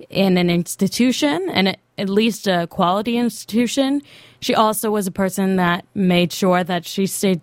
in 0.09 0.35
an 0.37 0.49
institution 0.49 1.47
and 1.49 1.77
at 1.97 2.09
least 2.09 2.47
a 2.47 2.67
quality 2.67 3.17
institution. 3.17 4.01
She 4.39 4.55
also 4.55 4.89
was 4.89 5.05
a 5.05 5.11
person 5.11 5.57
that 5.57 5.85
made 5.93 6.33
sure 6.33 6.63
that 6.63 6.85
she 6.85 7.05
stayed 7.05 7.41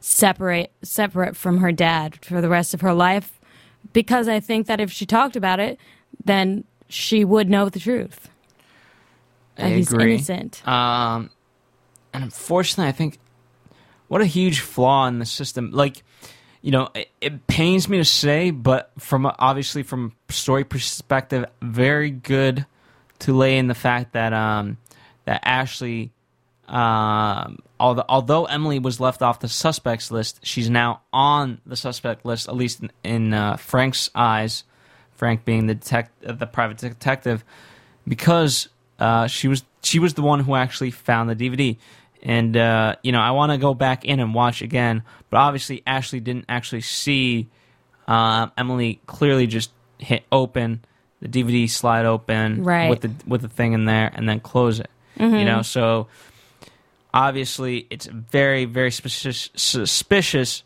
separate 0.00 0.70
separate 0.82 1.36
from 1.36 1.58
her 1.58 1.72
dad 1.72 2.24
for 2.24 2.40
the 2.40 2.48
rest 2.48 2.72
of 2.72 2.80
her 2.80 2.94
life 2.94 3.40
because 3.92 4.28
I 4.28 4.40
think 4.40 4.66
that 4.66 4.80
if 4.80 4.92
she 4.92 5.04
talked 5.04 5.36
about 5.36 5.58
it, 5.58 5.78
then 6.24 6.64
she 6.88 7.24
would 7.24 7.48
know 7.48 7.68
the 7.68 7.80
truth. 7.80 8.28
I 9.58 9.70
he's 9.70 9.92
agree. 9.92 10.14
innocent. 10.14 10.66
Um, 10.66 11.30
and 12.12 12.24
unfortunately, 12.24 12.88
I 12.88 12.92
think 12.92 13.18
what 14.08 14.20
a 14.20 14.26
huge 14.26 14.60
flaw 14.60 15.06
in 15.06 15.18
the 15.18 15.26
system. 15.26 15.70
Like, 15.72 16.02
you 16.62 16.70
know, 16.70 16.88
it, 16.94 17.08
it 17.20 17.46
pains 17.46 17.88
me 17.88 17.98
to 17.98 18.04
say, 18.04 18.50
but 18.50 18.90
from 18.98 19.26
obviously 19.38 19.82
from 19.82 20.12
story 20.28 20.64
perspective, 20.64 21.46
very 21.62 22.10
good 22.10 22.66
to 23.20 23.32
lay 23.32 23.58
in 23.58 23.66
the 23.66 23.74
fact 23.74 24.12
that 24.12 24.32
um, 24.32 24.78
that 25.24 25.40
Ashley, 25.44 26.12
um, 26.68 27.58
although 27.80 28.04
although 28.08 28.44
Emily 28.44 28.78
was 28.78 29.00
left 29.00 29.22
off 29.22 29.40
the 29.40 29.48
suspects 29.48 30.10
list, 30.10 30.40
she's 30.42 30.68
now 30.68 31.02
on 31.12 31.60
the 31.66 31.76
suspect 31.76 32.24
list, 32.26 32.48
at 32.48 32.54
least 32.54 32.80
in, 32.80 32.92
in 33.04 33.34
uh, 33.34 33.56
Frank's 33.56 34.10
eyes. 34.14 34.64
Frank 35.16 35.44
being 35.44 35.66
the 35.66 35.74
detect, 35.74 36.24
uh, 36.24 36.32
the 36.32 36.46
private 36.46 36.78
detective, 36.78 37.44
because 38.06 38.68
uh, 38.98 39.26
she 39.26 39.48
was 39.48 39.64
she 39.82 39.98
was 39.98 40.14
the 40.14 40.22
one 40.22 40.40
who 40.40 40.54
actually 40.54 40.90
found 40.90 41.28
the 41.30 41.36
DVD. 41.36 41.76
And 42.22 42.56
uh, 42.56 42.96
you 43.02 43.12
know, 43.12 43.20
I 43.20 43.30
want 43.32 43.52
to 43.52 43.58
go 43.58 43.74
back 43.74 44.04
in 44.04 44.18
and 44.20 44.34
watch 44.34 44.62
again, 44.62 45.02
but 45.30 45.36
obviously 45.38 45.82
Ashley 45.86 46.18
didn't 46.20 46.46
actually 46.48 46.80
see 46.80 47.48
uh, 48.08 48.48
Emily 48.56 49.00
clearly 49.06 49.46
just 49.46 49.70
hit 49.98 50.24
open 50.32 50.80
the 51.20 51.28
DVD 51.28 51.68
slide 51.70 52.04
open 52.04 52.62
Right. 52.64 52.90
with 52.90 53.00
the 53.02 53.10
with 53.26 53.42
the 53.42 53.48
thing 53.48 53.72
in 53.74 53.84
there 53.84 54.10
and 54.14 54.28
then 54.28 54.40
close 54.40 54.80
it. 54.80 54.90
You 55.18 55.44
know, 55.46 55.62
so 55.62 56.08
obviously 57.14 57.86
it's 57.90 58.06
very 58.06 58.64
very 58.64 58.90
suspicious, 58.90 59.48
suspicious 59.56 60.62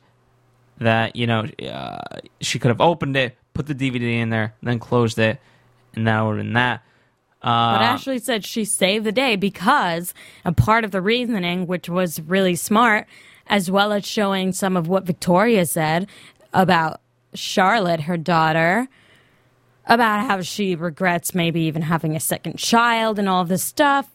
that 0.78 1.14
you 1.14 1.26
know 1.26 1.47
uh, 1.71 1.99
she 2.40 2.59
could 2.59 2.69
have 2.71 2.80
opened 2.80 3.16
it, 3.16 3.37
put 3.54 3.66
the 3.66 3.75
DVD 3.75 4.21
in 4.21 4.30
there, 4.30 4.54
then 4.62 4.78
closed 4.78 5.19
it, 5.19 5.40
and 5.95 6.07
that 6.07 6.21
would 6.23 6.37
have 6.38 6.45
been 6.47 6.52
that. 6.54 6.83
Uh, 7.42 7.78
But 7.78 7.83
Ashley 7.83 8.19
said 8.19 8.45
she 8.45 8.64
saved 8.64 9.04
the 9.07 9.12
day 9.12 9.35
because 9.37 10.12
a 10.45 10.52
part 10.52 10.85
of 10.85 10.90
the 10.90 11.00
reasoning, 11.00 11.66
which 11.66 11.88
was 11.88 12.21
really 12.21 12.54
smart, 12.54 13.07
as 13.47 13.71
well 13.71 13.92
as 13.92 14.07
showing 14.07 14.52
some 14.52 14.76
of 14.76 14.88
what 14.88 15.04
Victoria 15.04 15.64
said 15.66 16.07
about 16.52 17.00
Charlotte, 17.35 18.02
her 18.02 18.16
daughter, 18.16 18.88
about 19.87 20.26
how 20.26 20.40
she 20.42 20.75
regrets 20.76 21.35
maybe 21.35 21.61
even 21.62 21.83
having 21.83 22.14
a 22.14 22.21
second 22.21 22.59
child 22.59 23.19
and 23.19 23.28
all 23.28 23.45
this 23.45 23.64
stuff. 23.64 24.09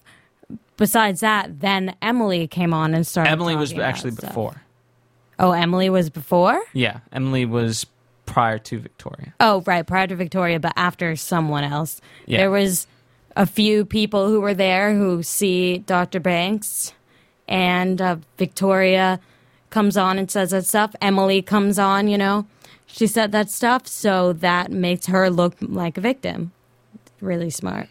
Besides 0.78 1.22
that, 1.22 1.62
then 1.62 1.96
Emily 2.02 2.48
came 2.48 2.74
on 2.74 2.94
and 2.94 3.08
started. 3.08 3.32
Emily 3.32 3.56
was 3.56 3.74
actually 3.74 4.12
stuff. 4.12 4.30
before. 4.30 4.62
Oh, 5.40 5.52
Emily 5.52 5.90
was 5.90 6.10
before. 6.10 6.62
Yeah, 6.74 7.00
Emily 7.12 7.46
was 7.46 7.86
prior 8.36 8.58
to 8.58 8.78
Victoria. 8.78 9.34
Oh, 9.40 9.64
right, 9.66 9.88
prior 9.88 10.08
to 10.08 10.16
Victoria, 10.18 10.60
but 10.60 10.74
after 10.76 11.16
someone 11.16 11.64
else. 11.64 12.02
Yeah. 12.26 12.40
There 12.40 12.52
was 12.52 12.86
a 13.38 13.46
few 13.46 13.86
people 13.86 14.28
who 14.28 14.42
were 14.42 14.54
there 14.54 14.94
who 14.94 15.24
see 15.24 15.78
Dr. 15.78 16.20
Banks, 16.20 16.92
and 17.48 18.02
uh, 18.02 18.18
Victoria 18.38 19.22
comes 19.70 19.96
on 19.96 20.20
and 20.20 20.30
says 20.30 20.50
that 20.50 20.66
stuff. 20.66 20.94
Emily 21.00 21.42
comes 21.42 21.80
on, 21.80 22.10
you 22.10 22.18
know, 22.18 22.46
she 22.86 23.08
said 23.08 23.32
that 23.32 23.50
stuff, 23.50 23.88
so 23.88 24.34
that 24.34 24.70
makes 24.70 25.06
her 25.06 25.30
look 25.30 25.56
like 25.62 25.98
a 25.98 26.02
victim. 26.02 26.52
Really 27.22 27.50
smart. 27.50 27.88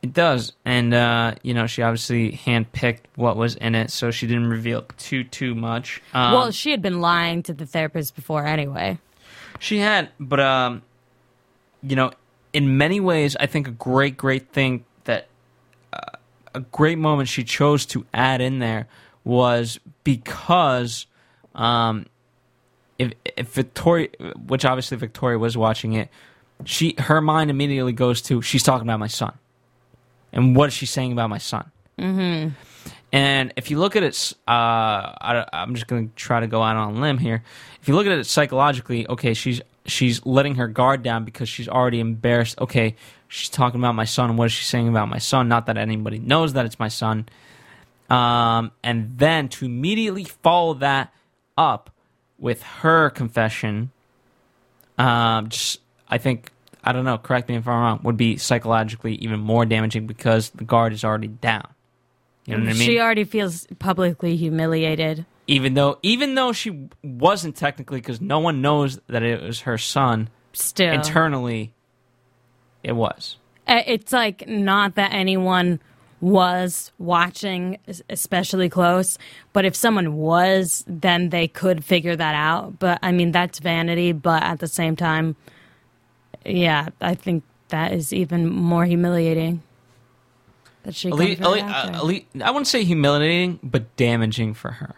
It 0.00 0.14
does, 0.14 0.54
and 0.64 0.94
uh, 0.94 1.34
you 1.42 1.52
know 1.52 1.66
she 1.66 1.82
obviously 1.82 2.32
handpicked 2.32 3.02
what 3.16 3.36
was 3.36 3.56
in 3.56 3.74
it, 3.74 3.90
so 3.90 4.10
she 4.10 4.26
didn't 4.26 4.48
reveal 4.48 4.86
too 4.96 5.22
too 5.22 5.54
much. 5.54 6.00
Um, 6.14 6.32
well, 6.32 6.50
she 6.50 6.70
had 6.70 6.80
been 6.80 7.02
lying 7.02 7.42
to 7.42 7.52
the 7.52 7.66
therapist 7.66 8.16
before 8.16 8.46
anyway. 8.46 8.98
She 9.62 9.78
had, 9.78 10.08
but 10.18 10.40
um, 10.40 10.82
you 11.84 11.94
know, 11.94 12.10
in 12.52 12.78
many 12.78 12.98
ways, 12.98 13.36
I 13.38 13.46
think 13.46 13.68
a 13.68 13.70
great, 13.70 14.16
great 14.16 14.48
thing 14.48 14.84
that 15.04 15.28
uh, 15.92 16.18
a 16.52 16.58
great 16.58 16.98
moment 16.98 17.28
she 17.28 17.44
chose 17.44 17.86
to 17.86 18.04
add 18.12 18.40
in 18.40 18.58
there 18.58 18.88
was 19.22 19.78
because 20.02 21.06
um, 21.54 22.06
if 22.98 23.12
if 23.36 23.52
Victoria, 23.52 24.08
which 24.48 24.64
obviously 24.64 24.96
Victoria 24.96 25.38
was 25.38 25.56
watching 25.56 25.92
it, 25.92 26.08
she 26.64 26.96
her 26.98 27.20
mind 27.20 27.48
immediately 27.48 27.92
goes 27.92 28.20
to 28.22 28.42
she's 28.42 28.64
talking 28.64 28.84
about 28.84 28.98
my 28.98 29.06
son, 29.06 29.34
and 30.32 30.56
what 30.56 30.66
is 30.70 30.74
she 30.74 30.86
saying 30.86 31.12
about 31.12 31.30
my 31.30 31.38
son? 31.38 31.70
Mm-hmm. 32.00 32.48
And 33.12 33.52
if 33.56 33.70
you 33.70 33.78
look 33.78 33.94
at 33.94 34.02
it, 34.02 34.32
uh, 34.48 34.50
I, 34.50 35.46
I'm 35.52 35.74
just 35.74 35.86
going 35.86 36.08
to 36.08 36.14
try 36.14 36.40
to 36.40 36.46
go 36.46 36.62
out 36.62 36.76
on 36.76 36.96
a 36.96 37.00
limb 37.00 37.18
here. 37.18 37.42
If 37.80 37.88
you 37.88 37.94
look 37.94 38.06
at 38.06 38.12
it 38.12 38.24
psychologically, 38.24 39.06
okay, 39.06 39.34
she's 39.34 39.60
she's 39.84 40.24
letting 40.24 40.54
her 40.54 40.68
guard 40.68 41.02
down 41.02 41.24
because 41.24 41.48
she's 41.48 41.68
already 41.68 42.00
embarrassed. 42.00 42.58
Okay, 42.58 42.96
she's 43.28 43.50
talking 43.50 43.80
about 43.80 43.94
my 43.94 44.06
son. 44.06 44.36
What 44.36 44.46
is 44.46 44.52
she 44.52 44.64
saying 44.64 44.88
about 44.88 45.08
my 45.08 45.18
son? 45.18 45.48
Not 45.48 45.66
that 45.66 45.76
anybody 45.76 46.18
knows 46.18 46.54
that 46.54 46.64
it's 46.64 46.78
my 46.78 46.88
son. 46.88 47.28
Um, 48.08 48.72
and 48.82 49.18
then 49.18 49.48
to 49.50 49.66
immediately 49.66 50.24
follow 50.24 50.74
that 50.74 51.12
up 51.56 51.90
with 52.38 52.62
her 52.62 53.10
confession, 53.10 53.90
um, 54.98 55.50
just 55.50 55.80
I 56.08 56.16
think 56.16 56.50
I 56.82 56.92
don't 56.92 57.04
know. 57.04 57.18
Correct 57.18 57.48
me 57.48 57.56
if 57.56 57.68
I'm 57.68 57.74
wrong. 57.74 58.00
Would 58.04 58.16
be 58.16 58.38
psychologically 58.38 59.16
even 59.16 59.40
more 59.40 59.66
damaging 59.66 60.06
because 60.06 60.48
the 60.50 60.64
guard 60.64 60.94
is 60.94 61.04
already 61.04 61.28
down. 61.28 61.71
You 62.44 62.56
know 62.56 62.64
what 62.64 62.70
I 62.70 62.72
mean? 62.72 62.82
She 62.82 62.98
already 63.00 63.24
feels 63.24 63.66
publicly 63.78 64.36
humiliated. 64.36 65.24
even 65.46 65.74
though 65.74 65.98
even 66.02 66.34
though 66.34 66.52
she 66.52 66.88
wasn't 67.02 67.56
technically 67.56 68.00
because 68.00 68.20
no 68.20 68.38
one 68.40 68.60
knows 68.62 69.00
that 69.08 69.22
it 69.22 69.42
was 69.42 69.60
her 69.62 69.78
son. 69.78 70.28
Still, 70.52 70.92
internally 70.92 71.72
it 72.82 72.92
was. 72.92 73.36
Uh, 73.66 73.82
it's 73.86 74.12
like 74.12 74.46
not 74.48 74.96
that 74.96 75.12
anyone 75.12 75.80
was 76.20 76.92
watching 76.98 77.78
especially 78.08 78.68
close 78.68 79.18
but 79.52 79.64
if 79.64 79.74
someone 79.74 80.14
was 80.16 80.84
then 80.86 81.30
they 81.30 81.48
could 81.48 81.84
figure 81.84 82.14
that 82.14 82.34
out. 82.34 82.78
But 82.78 82.98
i 83.02 83.10
mean 83.12 83.32
that's 83.32 83.58
vanity 83.58 84.12
but 84.12 84.42
at 84.42 84.60
the 84.60 84.68
same 84.68 84.94
time 84.94 85.34
yeah 86.44 86.88
i 87.00 87.14
think 87.14 87.42
that 87.70 87.92
is 87.92 88.12
even 88.12 88.48
more 88.48 88.84
humiliating 88.84 89.62
that 90.84 90.94
she 90.94 91.10
least, 91.10 91.40
right 91.40 92.26
i 92.42 92.50
wouldn't 92.50 92.66
say 92.66 92.84
humiliating 92.84 93.58
but 93.62 93.94
damaging 93.96 94.54
for 94.54 94.70
her 94.70 94.94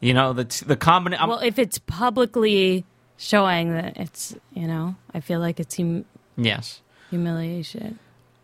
you 0.00 0.12
know 0.14 0.32
the 0.32 0.44
t- 0.44 0.64
the 0.66 0.76
combination 0.76 1.28
well 1.28 1.38
if 1.40 1.58
it's 1.58 1.78
publicly 1.78 2.84
showing 3.16 3.72
that 3.72 3.96
it's 3.96 4.34
you 4.52 4.66
know 4.66 4.94
i 5.14 5.20
feel 5.20 5.40
like 5.40 5.58
it's 5.60 5.76
hum- 5.76 6.04
yes 6.36 6.80
humiliation 7.10 7.98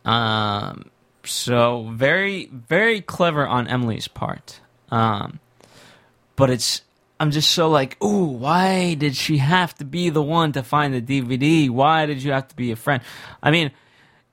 Um, 0.05 0.90
so 1.24 1.88
very, 1.92 2.46
very 2.46 3.03
clever 3.03 3.46
on 3.46 3.68
Emily's 3.68 4.09
part. 4.09 4.61
Um, 4.90 5.38
but 6.37 6.48
it's, 6.48 6.81
I'm 7.18 7.31
just 7.31 7.50
so 7.50 7.68
like, 7.68 8.03
ooh, 8.03 8.24
why 8.24 8.94
did 8.94 9.14
she 9.14 9.37
have 9.37 9.74
to 9.74 9.85
be 9.85 10.09
the 10.09 10.22
one 10.22 10.53
to 10.53 10.62
find 10.62 10.94
the 10.94 11.03
DVD? 11.03 11.68
Why 11.68 12.07
did 12.07 12.22
you 12.22 12.33
have 12.33 12.48
to 12.48 12.57
be 12.57 12.70
a 12.72 12.76
friend? 12.76 13.03
I 13.42 13.50
mean, 13.50 13.72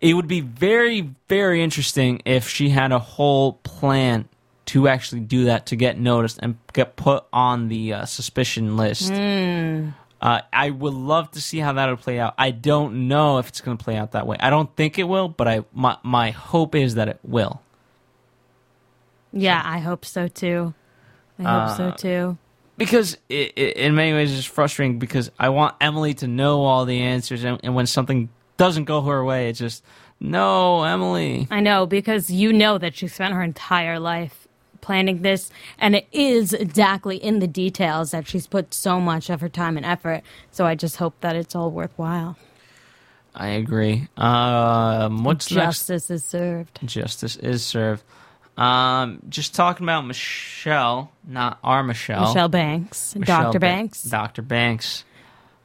it 0.01 0.13
would 0.13 0.27
be 0.27 0.41
very, 0.41 1.13
very 1.27 1.61
interesting 1.63 2.21
if 2.25 2.47
she 2.47 2.69
had 2.69 2.91
a 2.91 2.99
whole 2.99 3.53
plan 3.63 4.27
to 4.67 4.87
actually 4.87 5.21
do 5.21 5.45
that 5.45 5.65
to 5.67 5.75
get 5.75 5.97
noticed 5.97 6.39
and 6.41 6.57
get 6.73 6.95
put 6.95 7.23
on 7.31 7.67
the 7.69 7.93
uh, 7.93 8.05
suspicion 8.05 8.75
list. 8.77 9.11
Um, 9.11 9.95
Uh, 10.19 10.41
I 10.51 10.71
would 10.71 10.93
love 10.95 11.29
to 11.31 11.41
see 11.41 11.59
how 11.59 11.73
that'll 11.73 11.95
play 11.95 12.19
out. 12.19 12.33
I 12.39 12.49
don't 12.49 13.07
know 13.07 13.37
if 13.37 13.49
it's 13.49 13.61
going 13.61 13.77
to 13.77 13.83
play 13.83 13.95
out 13.95 14.13
that 14.13 14.25
way. 14.25 14.35
I 14.39 14.49
don't 14.49 14.75
think 14.75 14.97
it 14.97 15.03
will, 15.03 15.29
but 15.29 15.47
I 15.47 15.63
my 15.73 15.97
my 16.03 16.31
hope 16.31 16.73
is 16.73 16.95
that 16.95 17.07
it 17.07 17.19
will. 17.23 17.61
Yeah, 19.31 19.61
I 19.63 19.79
hope 19.79 20.05
so 20.05 20.27
too. 20.27 20.73
I 21.37 21.43
hope 21.43 21.77
so 21.77 21.83
Uh, 21.89 21.91
too. 21.91 22.37
because 22.77 23.17
it, 23.29 23.53
it, 23.55 23.77
in 23.77 23.93
many 23.93 24.13
ways 24.13 24.35
it's 24.35 24.45
frustrating 24.47 24.97
because 24.99 25.29
I 25.39 25.49
want 25.49 25.75
Emily 25.79 26.15
to 26.15 26.27
know 26.27 26.63
all 26.63 26.85
the 26.85 26.99
answers, 27.01 27.43
and, 27.43 27.59
and 27.63 27.75
when 27.75 27.85
something 27.85 28.29
doesn't 28.57 28.85
go 28.85 29.01
her 29.01 29.23
way, 29.23 29.49
it's 29.49 29.59
just 29.59 29.83
no, 30.19 30.83
Emily. 30.83 31.47
I 31.51 31.59
know 31.59 31.85
because 31.85 32.31
you 32.31 32.51
know 32.51 32.77
that 32.77 32.95
she 32.95 33.07
spent 33.07 33.33
her 33.33 33.43
entire 33.43 33.99
life 33.99 34.47
planning 34.81 35.21
this, 35.21 35.51
and 35.77 35.95
it 35.95 36.07
is 36.11 36.53
exactly 36.53 37.17
in 37.17 37.39
the 37.39 37.47
details 37.47 38.11
that 38.11 38.27
she's 38.27 38.47
put 38.47 38.73
so 38.73 38.99
much 38.99 39.29
of 39.29 39.41
her 39.41 39.49
time 39.49 39.77
and 39.77 39.85
effort. 39.85 40.21
So 40.51 40.65
I 40.65 40.75
just 40.75 40.97
hope 40.97 41.13
that 41.21 41.35
it's 41.35 41.55
all 41.55 41.71
worthwhile. 41.71 42.37
I 43.35 43.49
agree. 43.49 44.07
Um, 44.17 45.23
what's 45.23 45.51
next? 45.51 45.87
Justice 45.87 46.09
is 46.09 46.23
served. 46.23 46.79
Justice 46.85 47.35
is 47.35 47.63
served. 47.63 48.03
Um, 48.57 49.19
just 49.29 49.53
talking 49.53 49.85
about 49.85 50.07
Michelle, 50.07 51.11
not 51.27 51.59
our 51.63 51.83
Michelle. 51.83 52.29
Michelle 52.29 52.49
Banks, 52.49 53.15
Michelle 53.15 53.43
Dr. 53.43 53.59
Ba- 53.59 53.65
Banks, 53.65 54.03
Dr. 54.03 54.41
Banks. 54.41 55.03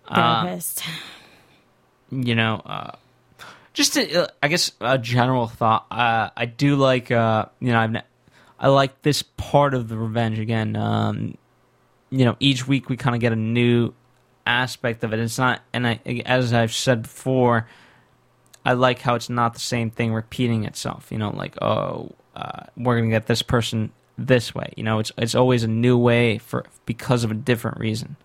Uh, 0.07 0.42
therapist. 0.42 0.83
You 2.12 2.35
know, 2.37 2.62
uh, 2.64 2.92
just 3.72 3.96
a, 3.96 4.25
uh, 4.25 4.27
I 4.42 4.48
guess 4.48 4.70
a 4.81 4.98
general 4.98 5.46
thought. 5.48 5.87
Uh, 5.90 6.31
I 6.37 6.44
do 6.46 6.77
like, 6.77 7.11
uh, 7.11 7.46
you 7.59 7.72
know, 7.72 7.81
I've, 7.81 7.96
I 8.61 8.68
like 8.68 9.03
this 9.03 9.22
part 9.22 9.75
of 9.75 9.88
the 9.88 9.96
revenge 9.96 10.38
again. 10.38 10.77
Um, 10.77 11.37
you 12.11 12.25
know, 12.27 12.37
each 12.38 12.68
week 12.68 12.88
we 12.90 12.96
kind 12.96 13.16
of 13.16 13.20
get 13.20 13.33
a 13.33 13.37
new 13.37 13.94
aspect 14.46 15.03
of 15.05 15.12
it. 15.12 15.18
It's 15.20 15.38
not, 15.38 15.62
and 15.72 15.87
I, 15.87 16.01
as 16.27 16.53
I've 16.53 16.75
said 16.75 17.03
before, 17.03 17.66
I 18.64 18.75
like 18.75 19.01
how 19.01 19.14
it's 19.14 19.31
not 19.31 19.55
the 19.55 19.61
same 19.61 19.90
thing 19.90 20.12
repeating 20.12 20.64
itself. 20.64 21.11
You 21.11 21.18
know, 21.18 21.31
like 21.31 21.61
oh, 21.62 22.12
uh, 22.37 22.64
we're 22.77 22.96
gonna 22.98 23.11
get 23.11 23.27
this 23.27 23.42
person 23.42 23.90
this 24.18 24.55
way. 24.55 24.72
You 24.77 24.85
know, 24.85 24.98
it's 25.01 25.11
it's 25.18 25.35
always 25.35 25.64
a 25.64 25.68
new 25.68 25.98
way 25.98 26.38
for 26.38 26.66
because 26.87 27.25
of 27.25 27.31
a 27.31 27.35
different 27.35 27.79
reason. 27.79 28.16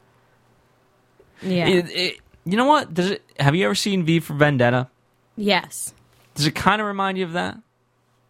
yeah. 1.41 1.67
It- 1.67 1.89
it- 1.91 2.17
you 2.47 2.57
know 2.57 2.65
what? 2.65 2.93
Does 2.93 3.11
it? 3.11 3.23
Have 3.39 3.55
you 3.55 3.65
ever 3.65 3.75
seen 3.75 4.03
V 4.03 4.19
for 4.19 4.33
Vendetta? 4.33 4.87
yes. 5.35 5.93
Does 6.35 6.45
it 6.45 6.53
kind 6.53 6.79
of 6.79 6.85
remind 6.87 7.17
you 7.17 7.25
of 7.25 7.33
that? 7.33 7.57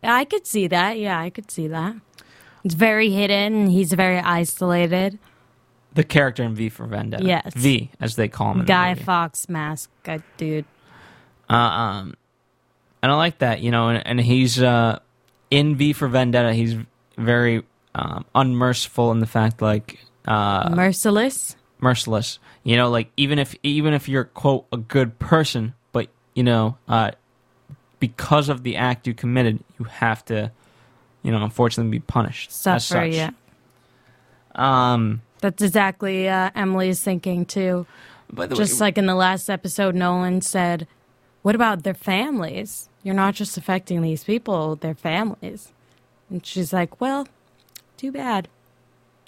I 0.01 0.23
could 0.23 0.47
see 0.47 0.67
that. 0.67 0.97
Yeah, 0.97 1.19
I 1.19 1.29
could 1.29 1.51
see 1.51 1.67
that. 1.67 1.93
It's 2.63 2.73
very 2.73 3.09
hidden. 3.09 3.67
He's 3.67 3.91
very 3.91 4.19
isolated. 4.19 5.19
The 5.93 6.05
character 6.05 6.43
in 6.43 6.55
V 6.55 6.69
for 6.69 6.85
Vendetta. 6.85 7.25
Yes. 7.25 7.53
V, 7.53 7.91
as 7.99 8.15
they 8.15 8.29
call 8.29 8.51
him. 8.51 8.59
In 8.61 8.65
Guy 8.65 8.93
the 8.93 8.95
movie. 8.95 9.05
Fawkes 9.05 9.49
mask, 9.49 9.89
uh, 10.07 10.19
dude. 10.37 10.65
Uh, 11.49 11.53
um, 11.53 12.13
and 13.01 13.11
I 13.11 13.15
like 13.15 13.39
that, 13.39 13.59
you 13.61 13.71
know, 13.71 13.89
and, 13.89 14.05
and 14.07 14.21
he's 14.21 14.61
uh, 14.61 14.99
in 15.51 15.75
V 15.75 15.93
for 15.93 16.07
Vendetta. 16.07 16.53
He's 16.53 16.75
very 17.17 17.63
um, 17.95 18.25
unmerciful 18.35 19.11
in 19.11 19.19
the 19.19 19.25
fact, 19.27 19.61
like 19.61 19.99
uh, 20.25 20.69
Merciless. 20.73 21.55
Merciless. 21.79 22.39
You 22.63 22.75
know, 22.75 22.89
like 22.89 23.09
even 23.17 23.39
if 23.39 23.55
even 23.63 23.93
if 23.93 24.07
you're 24.09 24.25
quote 24.25 24.65
a 24.71 24.77
good 24.77 25.19
person, 25.19 25.73
but 25.91 26.07
you 26.33 26.43
know, 26.43 26.77
uh, 26.87 27.11
because 27.99 28.49
of 28.49 28.63
the 28.63 28.75
act 28.75 29.07
you 29.07 29.13
committed, 29.13 29.59
you 29.79 29.85
have 29.85 30.23
to, 30.25 30.51
you 31.23 31.31
know, 31.31 31.43
unfortunately 31.43 31.91
be 31.91 31.99
punished. 31.99 32.51
Suffer, 32.51 33.05
yeah. 33.05 33.31
Um. 34.55 35.21
That's 35.39 35.61
exactly 35.61 36.27
uh, 36.27 36.49
Emily's 36.55 37.01
thinking 37.03 37.45
too. 37.45 37.85
By 38.31 38.47
the 38.47 38.55
Just 38.55 38.79
way, 38.81 38.87
like 38.87 38.97
in 38.97 39.05
the 39.05 39.15
last 39.15 39.49
episode, 39.49 39.93
Nolan 39.93 40.41
said, 40.41 40.87
What 41.43 41.53
about 41.53 41.83
their 41.83 41.93
families? 41.93 42.89
You're 43.03 43.13
not 43.15 43.35
just 43.35 43.55
affecting 43.55 44.01
these 44.01 44.23
people, 44.23 44.75
their 44.75 44.95
families. 44.95 45.71
And 46.29 46.43
she's 46.45 46.73
like, 46.73 46.99
Well, 46.99 47.27
too 47.97 48.11
bad. 48.11 48.47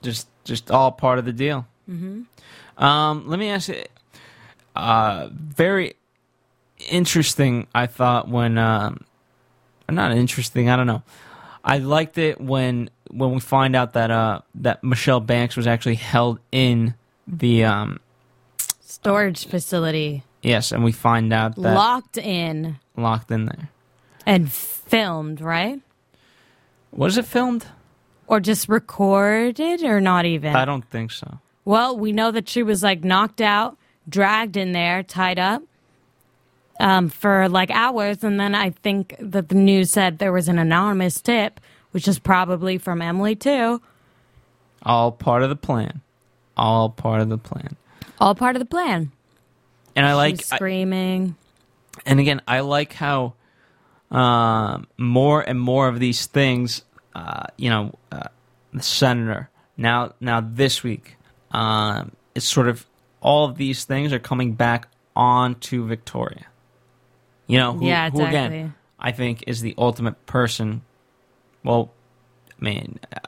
just 0.02 0.28
just 0.44 0.72
all 0.72 0.92
part 0.92 1.20
of 1.20 1.26
the 1.26 1.32
deal. 1.34 1.68
Mm-hmm. 1.90 2.84
Um, 2.84 3.28
let 3.28 3.40
me 3.40 3.50
ask 3.50 3.70
you. 3.70 3.84
Uh, 4.76 5.30
very 5.32 5.96
interesting. 6.90 7.68
I 7.74 7.88
thought 7.88 8.30
when 8.30 8.58
um, 8.58 9.04
not 9.90 10.12
interesting. 10.12 10.70
I 10.70 10.76
don't 10.76 10.88
know. 10.88 11.04
I 11.64 11.80
liked 11.80 12.18
it 12.18 12.40
when 12.40 12.90
when 13.12 13.32
we 13.34 13.40
find 13.40 13.76
out 13.76 13.94
that 13.94 14.12
uh 14.12 14.42
that 14.56 14.84
Michelle 14.84 15.20
Banks 15.20 15.58
was 15.58 15.68
actually 15.68 15.96
held 15.96 16.40
in 16.52 16.94
the 17.28 17.66
um 17.66 18.00
Storage 18.82 19.46
facility, 19.48 20.24
yes, 20.42 20.72
and 20.72 20.84
we 20.84 20.92
find 20.92 21.32
out 21.34 21.56
that 21.56 21.74
locked 21.74 22.18
in 22.18 22.78
locked 22.98 23.32
in 23.32 23.46
there. 23.46 23.70
and 24.26 24.52
filmed, 24.52 25.42
right? 25.42 25.80
Was 26.92 27.18
it 27.18 27.26
filmed? 27.26 27.66
Or 28.28 28.40
just 28.40 28.68
recorded, 28.70 29.84
or 29.84 30.02
not 30.02 30.26
even? 30.26 30.56
I 30.56 30.66
don't 30.66 30.86
think 30.90 31.12
so. 31.12 31.40
Well, 31.70 31.96
we 31.96 32.14
know 32.14 32.32
that 32.32 32.50
she 32.50 32.64
was 32.64 32.82
like 32.82 33.04
knocked 33.04 33.42
out, 33.42 33.78
dragged 34.10 34.58
in 34.58 34.72
there, 34.72 35.04
tied 35.04 35.38
up 35.38 35.62
um, 36.80 37.10
for 37.10 37.48
like 37.48 37.70
hours. 37.70 38.24
And 38.24 38.40
then 38.40 38.56
I 38.56 38.72
think 38.72 39.16
that 39.20 39.50
the 39.50 39.56
news 39.56 39.92
said 39.92 40.18
there 40.18 40.32
was 40.32 40.48
an 40.48 40.58
anonymous 40.58 41.22
tip, 41.22 41.60
which 41.92 42.08
is 42.08 42.18
probably 42.18 42.80
from 42.80 43.04
Emily 43.04 43.36
too. 43.36 43.84
All 44.82 45.12
part 45.12 45.44
of 45.44 45.50
the 45.50 45.56
plan. 45.56 46.02
All 46.58 46.90
part 46.90 47.22
of 47.22 47.30
the 47.30 47.38
plan. 47.38 47.76
All 48.20 48.34
part 48.34 48.56
of 48.56 48.60
the 48.62 48.66
plan. 48.66 49.12
And 49.96 50.08
I 50.08 50.16
like 50.16 50.38
She's 50.38 50.52
I- 50.52 50.56
screaming. 50.56 51.36
and 52.04 52.20
again, 52.20 52.42
I 52.48 52.62
like 52.62 52.94
how 52.94 53.34
um, 54.10 54.88
more 54.98 55.42
and 55.48 55.60
more 55.62 55.88
of 55.88 56.00
these 56.00 56.26
things, 56.26 56.82
uh, 57.14 57.44
you 57.58 57.70
know, 57.70 57.94
uh, 58.12 58.30
the 58.74 58.82
senator 58.82 59.52
now 59.78 60.14
now 60.20 60.42
this 60.42 60.82
week, 60.82 61.16
um, 61.52 62.12
it's 62.36 62.46
sort 62.46 62.68
of 62.68 62.86
all 63.22 63.46
of 63.46 63.58
these 63.58 63.86
things 63.86 64.14
are 64.14 64.20
coming 64.20 64.54
back 64.54 64.88
onto 65.16 65.86
Victoria. 65.86 66.46
You 67.48 67.58
know, 67.58 67.74
who, 67.74 67.86
Yeah, 67.86 68.10
who 68.10 68.24
again. 68.24 68.76
I 69.00 69.12
think 69.12 69.44
is 69.48 69.62
the 69.62 69.74
ultimate 69.78 70.26
person. 70.26 70.82
Well, 71.64 71.92
I 72.60 72.64
mean, 72.64 73.00
uh, 73.14 73.20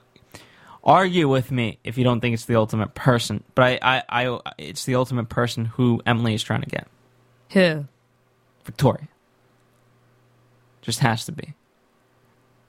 argue 0.84 1.28
with 1.28 1.52
me 1.52 1.80
if 1.84 1.98
you 1.98 2.04
don't 2.04 2.20
think 2.20 2.34
it's 2.34 2.46
the 2.46 2.56
ultimate 2.56 2.94
person, 2.94 3.44
but 3.56 3.80
I, 3.82 4.04
I, 4.10 4.28
I 4.28 4.54
it's 4.58 4.86
the 4.86 4.96
ultimate 4.96 5.30
person 5.30 5.66
who 5.66 6.02
Emily 6.06 6.34
is 6.34 6.44
trying 6.44 6.62
to 6.62 6.70
get. 6.70 6.88
Who? 7.52 7.86
Victoria. 8.66 9.08
Just 10.82 11.00
has 11.00 11.26
to 11.26 11.32
be. 11.32 11.54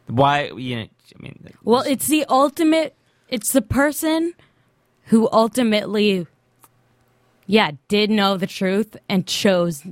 Why? 0.07 0.51
You 0.51 0.77
know, 0.77 0.83
I 0.83 1.23
mean, 1.23 1.55
Well, 1.63 1.83
it's 1.83 2.07
the 2.07 2.25
ultimate. 2.29 2.95
It's 3.29 3.53
the 3.53 3.63
person 3.63 4.35
who 5.07 5.29
ultimately, 5.33 6.27
yeah, 7.47 7.73
did 7.89 8.11
know 8.11 8.37
the 8.37 8.47
truth 8.47 8.97
and 9.09 9.27
chose, 9.27 9.85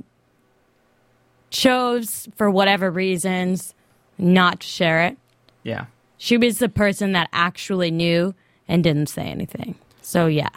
chose 1.49 2.27
for 2.35 2.49
whatever 2.49 2.89
reasons 2.89 3.73
not 4.17 4.61
to 4.61 4.67
share 4.67 5.03
it. 5.03 5.17
yeah, 5.63 5.85
She 6.17 6.37
was 6.37 6.59
the 6.59 6.69
person 6.69 7.11
that 7.13 7.29
actually 7.33 7.91
knew 7.91 8.33
and 8.67 8.83
didn't 8.83 9.07
say 9.07 9.23
anything. 9.23 9.75
So 10.01 10.27
yeah, 10.27 10.49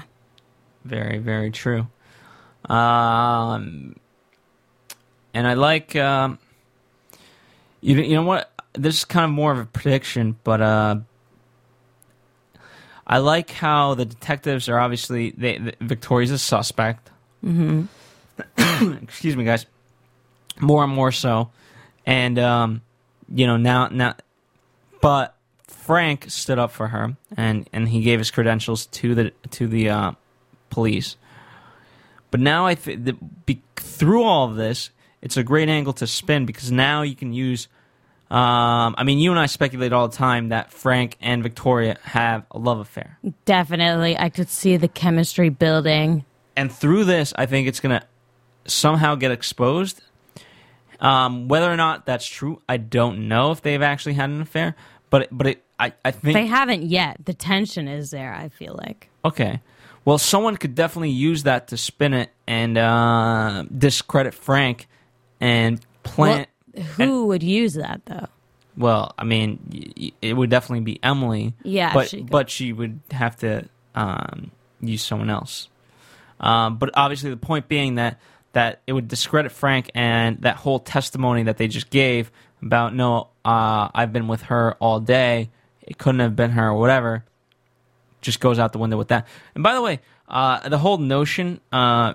very, 0.84 1.18
very 1.18 1.50
true. 1.50 1.86
Um, 2.68 3.96
and 5.32 5.46
I 5.46 5.54
like, 5.54 5.96
um, 5.96 6.38
you, 7.80 7.96
you 7.96 8.14
know 8.14 8.22
what? 8.22 8.50
This 8.72 8.98
is 8.98 9.04
kind 9.04 9.24
of 9.24 9.30
more 9.30 9.52
of 9.52 9.58
a 9.58 9.66
prediction, 9.66 10.36
but 10.44 10.60
uh, 10.60 10.96
I 13.06 13.18
like 13.18 13.50
how 13.50 13.94
the 13.94 14.04
detectives 14.04 14.68
are 14.68 14.78
obviously 14.78 15.30
they, 15.30 15.58
the, 15.58 15.74
Victoria's 15.80 16.30
a 16.30 16.38
suspect. 16.38 17.10
Mm-hmm. 17.44 17.84
Excuse 19.02 19.36
me, 19.36 19.44
guys. 19.44 19.66
More 20.60 20.84
and 20.84 20.92
more 20.92 21.12
so, 21.12 21.50
and 22.06 22.38
um, 22.38 22.82
you 23.28 23.46
know 23.46 23.56
now 23.56 23.88
now, 23.88 24.14
but 25.00 25.36
Frank 25.66 26.26
stood 26.28 26.58
up 26.58 26.70
for 26.70 26.88
her, 26.88 27.16
and 27.36 27.68
and 27.72 27.88
he 27.88 28.02
gave 28.02 28.20
his 28.20 28.30
credentials 28.30 28.86
to 28.86 29.14
the 29.14 29.30
to 29.50 29.66
the 29.66 29.90
uh, 29.90 30.12
police. 30.70 31.16
But 32.30 32.40
now 32.40 32.66
I 32.66 32.74
think 32.74 33.04
that 33.04 33.46
be- 33.46 33.62
through 33.76 34.22
all 34.22 34.48
of 34.48 34.56
this, 34.56 34.90
it's 35.22 35.36
a 35.36 35.42
great 35.42 35.68
angle 35.68 35.92
to 35.94 36.06
spin 36.06 36.46
because 36.46 36.70
now 36.72 37.02
you 37.02 37.14
can 37.14 37.32
use. 37.32 37.68
Um, 38.34 38.94
I 38.98 39.04
mean, 39.04 39.18
you 39.20 39.30
and 39.30 39.38
I 39.38 39.46
speculate 39.46 39.92
all 39.92 40.08
the 40.08 40.16
time 40.16 40.48
that 40.48 40.72
Frank 40.72 41.16
and 41.20 41.42
Victoria 41.42 41.98
have 42.02 42.44
a 42.50 42.58
love 42.58 42.80
affair, 42.80 43.18
definitely. 43.44 44.18
I 44.18 44.28
could 44.28 44.48
see 44.48 44.76
the 44.76 44.88
chemistry 44.88 45.50
building. 45.50 46.24
and 46.56 46.72
through 46.72 47.04
this, 47.04 47.32
I 47.36 47.46
think 47.46 47.68
it's 47.68 47.78
gonna 47.80 48.02
somehow 48.66 49.14
get 49.14 49.30
exposed. 49.30 50.02
Um, 51.00 51.48
whether 51.48 51.70
or 51.70 51.76
not 51.76 52.06
that's 52.06 52.26
true, 52.26 52.60
I 52.68 52.76
don't 52.78 53.28
know 53.28 53.50
if 53.52 53.62
they've 53.62 53.82
actually 53.82 54.14
had 54.14 54.30
an 54.30 54.40
affair. 54.40 54.74
But 55.10 55.28
but 55.30 55.46
it, 55.46 55.64
I 55.78 55.92
I 56.04 56.10
think 56.10 56.34
They 56.34 56.46
haven't 56.46 56.82
yet. 56.84 57.18
The 57.24 57.34
tension 57.34 57.86
is 57.88 58.10
there. 58.10 58.34
I 58.34 58.48
feel 58.48 58.74
like. 58.84 59.10
Okay. 59.24 59.60
Well, 60.04 60.18
someone 60.18 60.56
could 60.56 60.74
definitely 60.74 61.10
use 61.10 61.44
that 61.44 61.68
to 61.68 61.76
spin 61.76 62.12
it 62.14 62.30
and 62.46 62.76
uh, 62.76 63.64
discredit 63.76 64.34
Frank 64.34 64.86
and 65.40 65.80
plant. 66.02 66.48
Who 66.96 67.26
would 67.26 67.42
use 67.42 67.74
that 67.74 68.02
though? 68.06 68.28
Well, 68.76 69.14
I 69.16 69.24
mean, 69.24 70.12
it 70.20 70.32
would 70.34 70.50
definitely 70.50 70.84
be 70.84 70.98
Emily. 71.02 71.54
Yeah, 71.62 71.94
but 71.94 72.08
she 72.08 72.22
but 72.22 72.50
she 72.50 72.72
would 72.72 73.00
have 73.10 73.36
to 73.38 73.68
um, 73.94 74.50
use 74.80 75.02
someone 75.02 75.30
else. 75.30 75.68
Um, 76.40 76.78
but 76.78 76.90
obviously, 76.94 77.30
the 77.30 77.36
point 77.36 77.68
being 77.68 77.96
that 77.96 78.20
that 78.52 78.80
it 78.86 78.92
would 78.92 79.08
discredit 79.08 79.52
Frank 79.52 79.90
and 79.94 80.40
that 80.42 80.56
whole 80.56 80.78
testimony 80.78 81.44
that 81.44 81.58
they 81.58 81.68
just 81.68 81.90
gave 81.90 82.30
about 82.62 82.94
no, 82.94 83.28
uh, 83.44 83.88
I've 83.94 84.12
been 84.12 84.26
with 84.26 84.42
her 84.42 84.74
all 84.80 85.00
day. 85.00 85.50
It 85.82 85.98
couldn't 85.98 86.20
have 86.20 86.34
been 86.34 86.52
her 86.52 86.68
or 86.68 86.78
whatever. 86.78 87.24
Just 88.22 88.40
goes 88.40 88.58
out 88.58 88.72
the 88.72 88.78
window 88.78 88.96
with 88.96 89.08
that. 89.08 89.26
And 89.54 89.62
by 89.62 89.74
the 89.74 89.82
way, 89.82 90.00
uh, 90.28 90.66
the 90.68 90.78
whole 90.78 90.96
notion, 90.96 91.60
uh, 91.72 92.14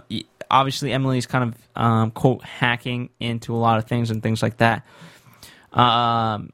obviously, 0.50 0.92
Emily's 0.92 1.26
kind 1.26 1.54
of 1.54 1.82
um, 1.82 2.12
quote 2.12 2.44
hacking 2.44 3.10
into 3.20 3.56
a 3.56 3.58
lot 3.58 3.78
of 3.78 3.86
things 3.86 4.12
and 4.12 4.22
things 4.22 4.42
like 4.42 4.58
that. 4.58 4.86
Um, 5.74 6.52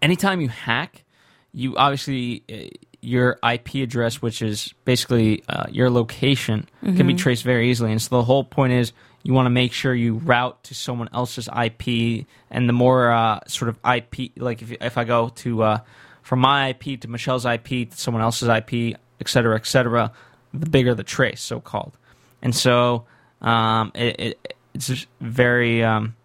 anytime 0.00 0.40
you 0.40 0.48
hack, 0.48 1.04
you 1.52 1.76
obviously 1.76 2.44
uh, 2.52 2.76
your 3.00 3.38
IP 3.42 3.74
address, 3.76 4.22
which 4.22 4.42
is 4.42 4.72
basically 4.84 5.42
uh, 5.48 5.66
your 5.70 5.90
location, 5.90 6.68
can 6.96 7.06
be 7.06 7.14
traced 7.14 7.42
very 7.42 7.70
easily. 7.70 7.90
And 7.90 8.00
so 8.00 8.16
the 8.16 8.22
whole 8.22 8.44
point 8.44 8.72
is 8.72 8.92
you 9.24 9.32
want 9.34 9.46
to 9.46 9.50
make 9.50 9.72
sure 9.72 9.94
you 9.94 10.14
route 10.14 10.62
to 10.64 10.74
someone 10.74 11.08
else's 11.12 11.48
IP, 11.48 12.26
and 12.50 12.68
the 12.68 12.72
more 12.72 13.10
uh, 13.10 13.40
sort 13.46 13.68
of 13.68 13.78
IP, 13.84 14.32
like 14.36 14.62
if 14.62 14.72
if 14.72 14.98
I 14.98 15.04
go 15.04 15.28
to 15.28 15.62
uh, 15.62 15.78
from 16.22 16.40
my 16.40 16.68
IP 16.68 17.00
to 17.00 17.08
Michelle's 17.08 17.44
IP 17.44 17.90
to 17.90 17.96
someone 17.96 18.22
else's 18.22 18.48
IP, 18.48 18.96
et 19.20 19.28
cetera, 19.28 19.56
et 19.56 19.66
cetera, 19.66 20.12
the 20.54 20.68
bigger 20.68 20.94
the 20.94 21.04
trace, 21.04 21.40
so 21.40 21.60
called. 21.60 21.96
And 22.42 22.54
so 22.54 23.06
um, 23.40 23.92
it, 23.94 24.20
it, 24.20 24.56
it's 24.74 25.06
very. 25.20 25.82
Um, 25.84 26.16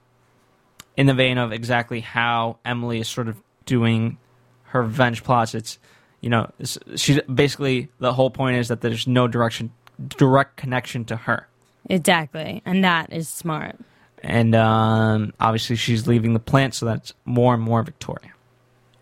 in 0.97 1.05
the 1.05 1.13
vein 1.13 1.37
of 1.37 1.53
exactly 1.53 1.99
how 1.99 2.57
Emily 2.65 2.99
is 2.99 3.07
sort 3.07 3.27
of 3.27 3.37
doing 3.65 4.17
her 4.63 4.81
revenge 4.81 5.23
plots. 5.23 5.53
It's 5.53 5.77
you 6.21 6.29
know 6.31 6.51
she's 6.95 7.19
basically 7.33 7.89
the 7.99 8.13
whole 8.13 8.31
point 8.31 8.57
is 8.57 8.67
that 8.69 8.81
there's 8.81 9.05
no 9.07 9.27
direction 9.27 9.71
direct 10.17 10.57
connection 10.57 11.05
to 11.05 11.15
her, 11.15 11.47
Exactly, 11.87 12.63
and 12.65 12.83
that 12.83 13.13
is 13.13 13.29
smart. 13.29 13.75
and 14.23 14.55
um, 14.55 15.33
obviously 15.39 15.75
she's 15.75 16.07
leaving 16.07 16.33
the 16.33 16.39
plant, 16.39 16.73
so 16.73 16.87
that's 16.87 17.13
more 17.25 17.53
and 17.53 17.61
more 17.61 17.83
Victoria. 17.83 18.31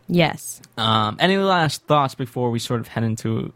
Yes. 0.07 0.61
Um, 0.77 1.15
any 1.19 1.37
last 1.37 1.85
thoughts 1.87 2.13
before 2.13 2.51
we 2.51 2.59
sort 2.59 2.81
of 2.81 2.89
head 2.89 3.05
into 3.05 3.53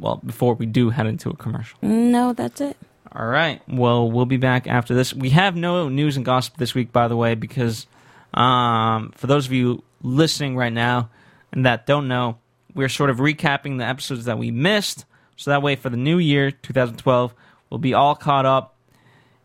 well 0.00 0.20
before 0.24 0.54
we 0.54 0.64
do 0.64 0.88
head 0.88 1.06
into 1.06 1.28
a 1.28 1.36
commercial? 1.36 1.78
No, 1.82 2.32
that's 2.32 2.62
it. 2.62 2.78
All 3.14 3.26
right. 3.26 3.60
Well, 3.68 4.10
we'll 4.10 4.26
be 4.26 4.38
back 4.38 4.66
after 4.66 4.94
this. 4.94 5.12
We 5.12 5.30
have 5.30 5.54
no 5.54 5.88
news 5.88 6.16
and 6.16 6.24
gossip 6.24 6.56
this 6.56 6.74
week, 6.74 6.92
by 6.92 7.08
the 7.08 7.16
way, 7.16 7.34
because 7.34 7.86
um, 8.32 9.12
for 9.16 9.26
those 9.26 9.46
of 9.46 9.52
you 9.52 9.82
listening 10.02 10.56
right 10.56 10.72
now 10.72 11.10
and 11.52 11.66
that 11.66 11.86
don't 11.86 12.08
know, 12.08 12.38
we're 12.74 12.88
sort 12.88 13.10
of 13.10 13.18
recapping 13.18 13.78
the 13.78 13.84
episodes 13.84 14.24
that 14.24 14.38
we 14.38 14.50
missed. 14.50 15.04
So 15.36 15.50
that 15.50 15.62
way, 15.62 15.76
for 15.76 15.90
the 15.90 15.96
new 15.96 16.18
year, 16.18 16.50
2012, 16.50 17.34
we'll 17.68 17.78
be 17.78 17.92
all 17.92 18.14
caught 18.14 18.46
up 18.46 18.76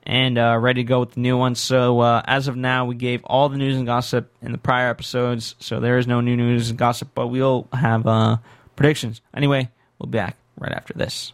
and 0.04 0.38
uh, 0.38 0.58
ready 0.58 0.84
to 0.84 0.88
go 0.88 1.02
with 1.02 1.12
the 1.12 1.20
new 1.20 1.38
one. 1.38 1.56
So 1.56 2.00
uh, 2.00 2.22
as 2.26 2.48
of 2.48 2.56
now, 2.56 2.86
we 2.86 2.96
gave 2.96 3.24
all 3.26 3.50
the 3.50 3.58
news 3.58 3.76
and 3.76 3.86
gossip 3.86 4.32
in 4.42 4.54
the 4.54 4.58
prior 4.58 4.90
episodes. 4.90 5.56
So 5.60 5.82
there 5.82 5.98
is 5.98 6.08
no 6.08 6.22
new 6.22 6.38
news 6.38 6.70
and 6.70 6.80
gossip, 6.80 7.10
but 7.14 7.28
we'll 7.28 7.68
have 7.74 8.08
uh, 8.08 8.38
predictions. 8.78 9.22
Anyway, 9.34 9.70
we'll 10.00 10.10
be 10.10 10.18
back 10.18 10.38
right 10.58 10.72
after 10.72 10.94
this. 10.94 11.34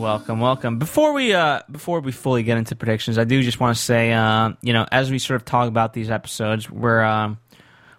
Welcome, 0.00 0.40
welcome. 0.40 0.78
Before 0.78 1.12
we 1.12 1.34
uh 1.34 1.60
before 1.70 2.00
we 2.00 2.10
fully 2.10 2.42
get 2.42 2.56
into 2.56 2.74
predictions, 2.74 3.18
I 3.18 3.24
do 3.24 3.42
just 3.42 3.60
want 3.60 3.76
to 3.76 3.82
say 3.82 4.14
uh, 4.14 4.52
you 4.62 4.72
know, 4.72 4.86
as 4.90 5.10
we 5.10 5.18
sort 5.18 5.36
of 5.38 5.44
talk 5.44 5.68
about 5.68 5.92
these 5.92 6.10
episodes, 6.10 6.70
we're 6.70 7.02
um 7.02 7.36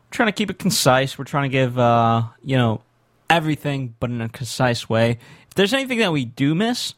trying 0.10 0.26
to 0.26 0.32
keep 0.32 0.50
it 0.50 0.58
concise. 0.58 1.20
We're 1.20 1.26
trying 1.26 1.44
to 1.44 1.54
give 1.54 1.78
uh, 1.78 2.24
you 2.44 2.58
know, 2.58 2.82
everything 3.30 3.94
but 4.00 4.10
in 4.10 4.20
a 4.20 4.30
concise 4.30 4.90
way. 4.90 5.20
If 5.48 5.54
there's 5.54 5.76
anything 5.76 6.00
that 6.00 6.12
we 6.12 6.26
do 6.26 6.56
miss, 6.56 6.96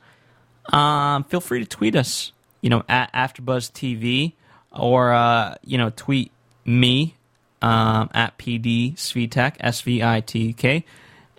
um 0.71 1.25
feel 1.25 1.41
free 1.41 1.59
to 1.59 1.65
tweet 1.65 1.97
us, 1.97 2.31
you 2.61 2.69
know, 2.69 2.83
at 2.87 3.11
AfterBuzz 3.11 3.73
TV 3.73 4.35
or 4.71 5.11
uh, 5.11 5.55
you 5.65 5.77
know, 5.77 5.91
tweet 5.93 6.31
me 6.63 7.17
um 7.61 8.09
at 8.13 8.37
PD 8.37 8.95
Svitek, 8.95 9.57
S 9.59 9.81
V 9.81 10.01
I 10.01 10.21
T 10.21 10.53
K 10.53 10.85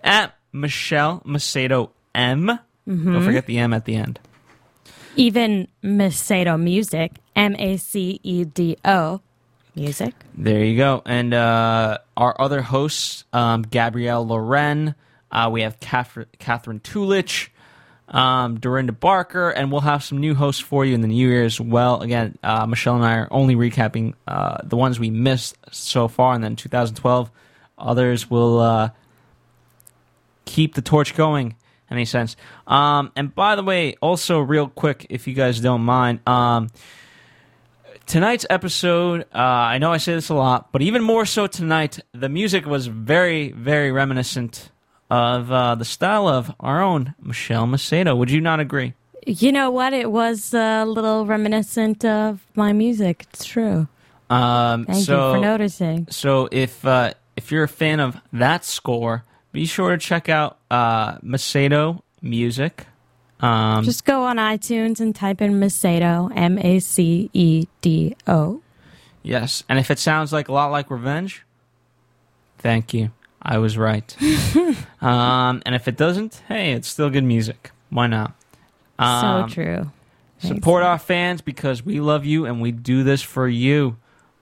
at 0.03 0.35
Michelle 0.53 1.23
Macedo 1.25 1.89
M. 2.13 2.59
Don't 2.85 3.23
forget 3.23 3.45
the 3.45 3.57
M 3.57 3.73
at 3.73 3.85
the 3.85 3.95
end. 3.95 4.19
Even 5.15 5.67
Macedo 5.83 6.61
Music, 6.61 7.13
M 7.35 7.55
A 7.57 7.77
C 7.77 8.19
E 8.21 8.43
D 8.43 8.77
O 8.85 9.21
Music. 9.75 10.13
There 10.35 10.63
you 10.63 10.77
go. 10.77 11.01
And 11.05 11.33
uh, 11.33 11.99
our 12.15 12.39
other 12.39 12.61
hosts, 12.61 13.23
um, 13.33 13.63
Gabrielle 13.63 14.25
Loren, 14.25 14.95
uh, 15.31 15.49
we 15.51 15.61
have 15.61 15.79
Catherine, 15.79 16.27
Catherine 16.39 16.79
Tulich, 16.79 17.49
um, 18.09 18.59
Dorinda 18.59 18.93
Barker, 18.93 19.49
and 19.49 19.71
we'll 19.71 19.81
have 19.81 20.03
some 20.03 20.19
new 20.19 20.35
hosts 20.35 20.61
for 20.61 20.85
you 20.85 20.93
in 20.93 21.01
the 21.01 21.07
new 21.07 21.27
year 21.27 21.43
as 21.43 21.59
well. 21.59 22.01
Again, 22.01 22.37
uh, 22.43 22.65
Michelle 22.65 22.95
and 22.95 23.05
I 23.05 23.15
are 23.15 23.27
only 23.31 23.55
recapping 23.55 24.13
uh, 24.27 24.57
the 24.63 24.77
ones 24.77 24.99
we 24.99 25.09
missed 25.09 25.57
so 25.71 26.07
far, 26.07 26.35
and 26.35 26.43
then 26.43 26.55
2012. 26.55 27.31
Others 27.77 28.29
will 28.29 28.59
uh, 28.59 28.89
keep 30.45 30.75
the 30.75 30.81
torch 30.81 31.15
going. 31.15 31.55
Any 31.95 32.03
sense? 32.03 32.35
Um, 32.67 33.13
and 33.15 33.33
by 33.33 33.55
the 33.55 33.63
way, 33.63 33.95
also 34.01 34.41
real 34.41 34.67
quick, 34.67 35.07
if 35.09 35.27
you 35.27 35.33
guys 35.33 35.61
don't 35.61 35.81
mind, 35.81 36.19
um, 36.27 36.69
tonight's 38.05 38.45
episode, 38.49 39.21
uh, 39.33 39.37
I 39.37 39.77
know 39.77 39.93
I 39.93 39.97
say 39.97 40.13
this 40.13 40.27
a 40.27 40.35
lot, 40.35 40.73
but 40.73 40.81
even 40.81 41.01
more 41.01 41.25
so 41.25 41.47
tonight, 41.47 41.99
the 42.11 42.27
music 42.27 42.65
was 42.65 42.87
very, 42.87 43.53
very 43.53 43.93
reminiscent 43.93 44.71
of 45.09 45.49
uh, 45.49 45.75
the 45.75 45.85
style 45.85 46.27
of 46.27 46.53
our 46.59 46.81
own 46.83 47.15
Michelle 47.21 47.65
Macedo. 47.65 48.17
Would 48.17 48.29
you 48.29 48.41
not 48.41 48.59
agree? 48.59 48.93
You 49.25 49.53
know 49.53 49.71
what? 49.71 49.93
It 49.93 50.11
was 50.11 50.53
a 50.53 50.83
little 50.83 51.25
reminiscent 51.25 52.03
of 52.03 52.45
my 52.55 52.73
music. 52.73 53.25
It's 53.31 53.45
true. 53.45 53.87
Um, 54.29 54.85
Thank 54.85 55.05
so, 55.05 55.29
you 55.29 55.35
for 55.35 55.41
noticing. 55.41 56.07
So 56.09 56.49
if 56.51 56.85
uh, 56.85 57.13
if 57.37 57.53
you're 57.53 57.63
a 57.63 57.69
fan 57.69 58.01
of 58.01 58.17
that 58.33 58.65
score, 58.65 59.23
be 59.55 59.65
sure 59.65 59.91
to 59.91 59.97
check 59.97 60.29
out 60.29 60.59
uh, 60.69 61.17
Macedo 61.19 62.01
music. 62.21 62.85
Um, 63.39 63.83
Just 63.83 64.05
go 64.05 64.23
on 64.23 64.37
iTunes 64.37 64.99
and 64.99 65.15
type 65.15 65.41
in 65.41 65.59
Macedo, 65.59 66.31
M 66.35 66.59
A 66.59 66.79
C 66.79 67.29
E 67.33 67.65
D 67.81 68.15
O. 68.27 68.61
Yes, 69.23 69.63
and 69.67 69.79
if 69.79 69.89
it 69.89 69.97
sounds 69.97 70.31
like 70.31 70.49
a 70.49 70.51
lot 70.51 70.71
like 70.71 70.91
Revenge, 70.91 71.43
thank 72.59 72.93
you. 72.93 73.11
I 73.41 73.57
was 73.57 73.77
right. 73.77 74.15
um, 75.01 75.61
and 75.65 75.73
if 75.73 75.87
it 75.87 75.97
doesn't, 75.97 76.41
hey, 76.47 76.73
it's 76.73 76.87
still 76.87 77.09
good 77.09 77.23
music. 77.23 77.71
Why 77.89 78.07
not? 78.07 78.33
Um, 78.99 79.49
so 79.49 79.53
true. 79.53 79.91
Support 80.39 80.83
our 80.83 80.99
fans 80.99 81.41
because 81.41 81.83
we 81.83 81.99
love 81.99 82.25
you 82.25 82.45
and 82.45 82.61
we 82.61 82.71
do 82.71 83.03
this 83.03 83.21
for 83.21 83.47
you. 83.47 83.97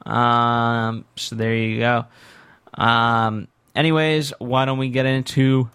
Um, 0.06 1.06
so 1.15 1.36
there 1.36 1.56
you 1.56 1.80
go. 1.80 2.06
Um, 2.73 3.47
anyways, 3.76 4.34
why 4.40 4.66
don't 4.66 4.78
we 4.78 4.90
get 4.90 5.06
into 5.06 5.70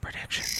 predictions? 0.00 0.54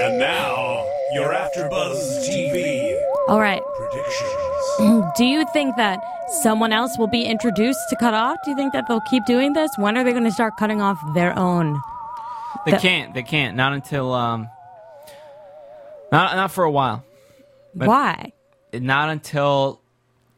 And 0.00 0.18
now, 0.18 0.84
you're 1.14 1.32
after 1.32 1.68
Buzz 1.68 2.28
TV 2.28 3.00
All 3.28 3.40
right. 3.40 3.62
predictions. 3.76 5.12
Do 5.16 5.24
you 5.24 5.46
think 5.52 5.76
that 5.76 6.00
someone 6.42 6.72
else 6.72 6.98
will 6.98 7.06
be 7.06 7.22
introduced 7.24 7.78
to 7.90 7.96
cut 7.96 8.14
off? 8.14 8.36
Do 8.44 8.50
you 8.50 8.56
think 8.56 8.72
that 8.72 8.86
they'll 8.88 9.00
keep 9.02 9.24
doing 9.26 9.52
this? 9.52 9.70
When 9.78 9.96
are 9.96 10.04
they 10.04 10.12
going 10.12 10.24
to 10.24 10.30
start 10.32 10.54
cutting 10.58 10.80
off 10.80 10.98
their 11.14 11.36
own? 11.38 11.80
They 12.64 12.72
The- 12.72 12.78
can't. 12.78 13.14
They 13.14 13.22
can't. 13.22 13.56
Not 13.56 13.72
until 13.72 14.12
um. 14.12 14.48
Not 16.12 16.36
not 16.36 16.50
for 16.50 16.64
a 16.64 16.70
while. 16.70 17.04
But- 17.74 17.88
Why? 17.88 18.32
Not 18.72 19.08
until 19.10 19.80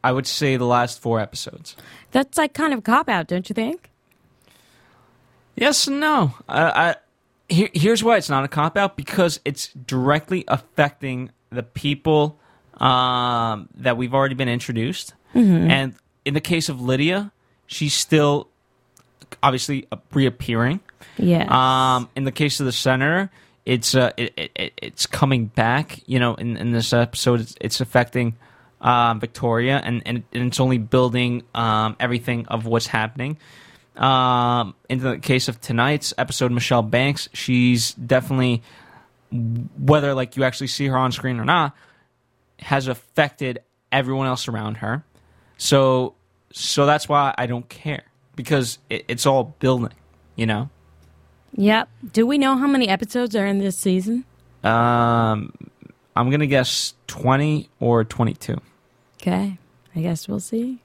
I 0.03 0.11
would 0.11 0.25
say 0.27 0.55
the 0.57 0.65
last 0.65 1.01
four 1.01 1.19
episodes. 1.19 1.75
That's 2.11 2.37
like 2.37 2.53
kind 2.53 2.73
of 2.73 2.79
a 2.79 2.81
cop 2.81 3.09
out, 3.09 3.27
don't 3.27 3.47
you 3.49 3.53
think? 3.53 3.89
Yes 5.55 5.87
and 5.87 5.99
no. 5.99 6.33
I, 6.47 6.61
I 6.89 6.95
here, 7.49 7.69
here's 7.73 8.03
why 8.03 8.17
it's 8.17 8.29
not 8.29 8.43
a 8.43 8.47
cop 8.47 8.77
out 8.77 8.95
because 8.95 9.39
it's 9.43 9.73
directly 9.73 10.43
affecting 10.47 11.31
the 11.49 11.63
people 11.63 12.39
um, 12.77 13.67
that 13.75 13.97
we've 13.97 14.13
already 14.13 14.35
been 14.35 14.49
introduced. 14.49 15.13
And 15.33 15.95
in 16.25 16.33
the 16.33 16.41
case 16.41 16.69
of 16.69 16.81
Lydia, 16.81 17.31
she's 17.67 17.93
still 17.93 18.47
obviously 19.43 19.85
uh, 19.91 19.97
reappearing. 20.13 20.79
Yes. 21.17 21.51
Um, 21.51 22.09
in 22.15 22.23
the 22.23 22.31
case 22.31 22.59
of 22.59 22.65
the 22.65 22.71
senator, 22.71 23.29
it's 23.65 23.93
uh, 23.95 24.11
it, 24.17 24.33
it, 24.37 24.51
it- 24.55 24.73
it's 24.81 25.05
coming 25.05 25.45
back. 25.47 25.99
You 26.07 26.19
know, 26.19 26.33
in, 26.35 26.57
in 26.57 26.71
this 26.71 26.93
episode, 26.93 27.41
it's, 27.41 27.55
it's 27.61 27.81
affecting 27.81 28.37
um, 28.81 29.19
Victoria, 29.19 29.81
and, 29.83 30.01
and 30.05 30.23
and 30.31 30.47
it's 30.47 30.59
only 30.59 30.77
building 30.77 31.43
um, 31.53 31.95
everything 31.99 32.47
of 32.47 32.65
what's 32.65 32.87
happening. 32.87 33.37
Um, 33.95 34.75
in 34.87 34.99
the 34.99 35.19
case 35.19 35.47
of 35.49 35.59
tonight's 35.59 36.13
episode, 36.17 36.51
Michelle 36.51 36.81
Banks, 36.81 37.27
she's 37.33 37.93
definitely 37.93 38.63
whether 39.31 40.13
like 40.13 40.37
you 40.37 40.43
actually 40.43 40.67
see 40.67 40.87
her 40.87 40.97
on 40.97 41.11
screen 41.11 41.39
or 41.39 41.45
not, 41.45 41.75
has 42.59 42.87
affected 42.87 43.59
everyone 43.91 44.27
else 44.27 44.47
around 44.47 44.75
her. 44.77 45.03
So 45.57 46.15
so 46.51 46.85
that's 46.85 47.09
why 47.09 47.33
I 47.37 47.45
don't 47.45 47.67
care 47.67 48.03
because 48.35 48.79
it, 48.89 49.05
it's 49.07 49.25
all 49.25 49.55
building. 49.59 49.93
You 50.35 50.45
know. 50.45 50.69
Yep. 51.55 51.89
Do 52.13 52.25
we 52.25 52.37
know 52.37 52.55
how 52.55 52.67
many 52.67 52.87
episodes 52.87 53.35
are 53.35 53.45
in 53.45 53.57
this 53.57 53.77
season? 53.77 54.23
Um, 54.63 55.51
I'm 56.19 56.29
gonna 56.29 56.47
guess 56.47 56.93
twenty 57.07 57.69
or 57.79 58.03
twenty-two. 58.03 58.59
Okay. 59.21 59.57
I 59.95 60.01
guess 60.01 60.27
we'll 60.27 60.39
see. 60.39 60.79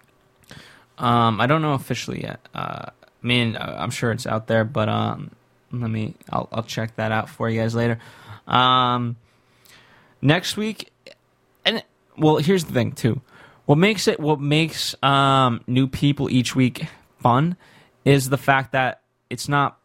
Um, 0.96 1.40
I 1.40 1.46
don't 1.46 1.60
know 1.60 1.74
officially 1.74 2.22
yet. 2.22 2.40
Uh, 2.54 2.86
I 2.86 3.26
mean, 3.26 3.56
I'm 3.58 3.90
sure 3.90 4.12
it's 4.12 4.26
out 4.26 4.46
there, 4.46 4.64
but 4.64 4.88
um, 4.88 5.32
let 5.72 5.90
me. 5.90 6.14
I'll 6.30 6.48
I'll 6.52 6.62
check 6.62 6.96
that 6.96 7.10
out 7.10 7.28
for 7.28 7.50
you 7.50 7.60
guys 7.60 7.74
later. 7.74 7.98
Um, 8.46 9.16
next 10.22 10.56
week, 10.56 10.92
and 11.64 11.82
well, 12.16 12.36
here's 12.36 12.64
the 12.64 12.72
thing 12.72 12.92
too. 12.92 13.20
What 13.66 13.78
makes 13.78 14.06
it 14.06 14.20
what 14.20 14.40
makes 14.40 14.94
um 15.02 15.62
new 15.66 15.88
people 15.88 16.30
each 16.30 16.54
week 16.54 16.86
fun 17.18 17.56
is 18.04 18.28
the 18.28 18.38
fact 18.38 18.72
that 18.72 19.00
it's 19.30 19.48
not 19.48 19.78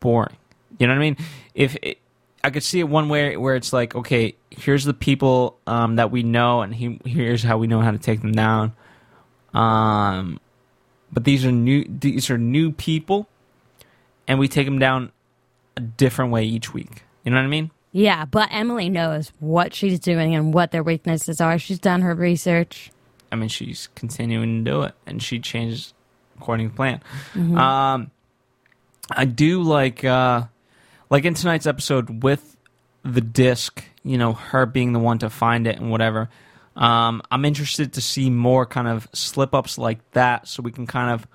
boring. 0.00 0.36
You 0.78 0.86
know 0.86 0.94
what 0.94 0.98
I 0.98 1.02
mean? 1.02 1.16
If 1.54 1.76
it, 1.82 1.98
I 2.44 2.50
could 2.50 2.62
see 2.62 2.80
it 2.80 2.88
one 2.88 3.08
way 3.08 3.36
where 3.36 3.54
it's 3.54 3.72
like, 3.72 3.94
okay, 3.94 4.34
here's 4.50 4.84
the 4.84 4.94
people 4.94 5.58
um, 5.66 5.96
that 5.96 6.10
we 6.10 6.22
know, 6.22 6.62
and 6.62 6.74
he, 6.74 7.00
here's 7.04 7.42
how 7.42 7.58
we 7.58 7.66
know 7.66 7.80
how 7.80 7.92
to 7.92 7.98
take 7.98 8.20
them 8.20 8.32
down. 8.32 8.72
Um, 9.54 10.40
but 11.12 11.24
these 11.24 11.44
are 11.44 11.52
new. 11.52 11.84
These 11.84 12.30
are 12.30 12.38
new 12.38 12.72
people, 12.72 13.28
and 14.26 14.38
we 14.38 14.48
take 14.48 14.66
them 14.66 14.78
down 14.78 15.12
a 15.76 15.80
different 15.80 16.32
way 16.32 16.44
each 16.44 16.72
week. 16.74 17.04
You 17.24 17.30
know 17.30 17.36
what 17.36 17.44
I 17.44 17.48
mean? 17.48 17.70
Yeah, 17.92 18.24
but 18.24 18.48
Emily 18.50 18.88
knows 18.88 19.32
what 19.38 19.74
she's 19.74 20.00
doing 20.00 20.34
and 20.34 20.54
what 20.54 20.70
their 20.70 20.82
weaknesses 20.82 21.40
are. 21.40 21.58
She's 21.58 21.78
done 21.78 22.00
her 22.00 22.14
research. 22.14 22.90
I 23.30 23.36
mean, 23.36 23.50
she's 23.50 23.88
continuing 23.94 24.64
to 24.64 24.70
do 24.70 24.82
it, 24.82 24.94
and 25.06 25.22
she 25.22 25.38
changes 25.38 25.92
according 26.38 26.70
to 26.70 26.76
plan. 26.76 27.00
Um, 27.36 28.10
I 29.10 29.26
do 29.26 29.62
like, 29.62 30.04
uh, 30.04 30.44
like 31.12 31.24
in 31.26 31.34
tonight's 31.34 31.66
episode 31.66 32.22
with 32.24 32.56
the 33.04 33.20
disc. 33.20 33.84
You 34.02 34.16
know, 34.18 34.32
her 34.32 34.66
being 34.66 34.92
the 34.94 34.98
one 34.98 35.18
to 35.18 35.30
find 35.30 35.66
it 35.66 35.76
and 35.78 35.90
whatever. 35.90 36.28
Um, 36.74 37.20
I'm 37.30 37.44
interested 37.44 37.92
to 37.92 38.00
see 38.00 38.30
more 38.30 38.64
kind 38.66 38.88
of 38.88 39.06
slip 39.12 39.54
ups 39.54 39.76
like 39.78 39.98
that, 40.12 40.48
so 40.48 40.62
we 40.62 40.72
can 40.72 40.86
kind 40.86 41.10
of 41.10 41.26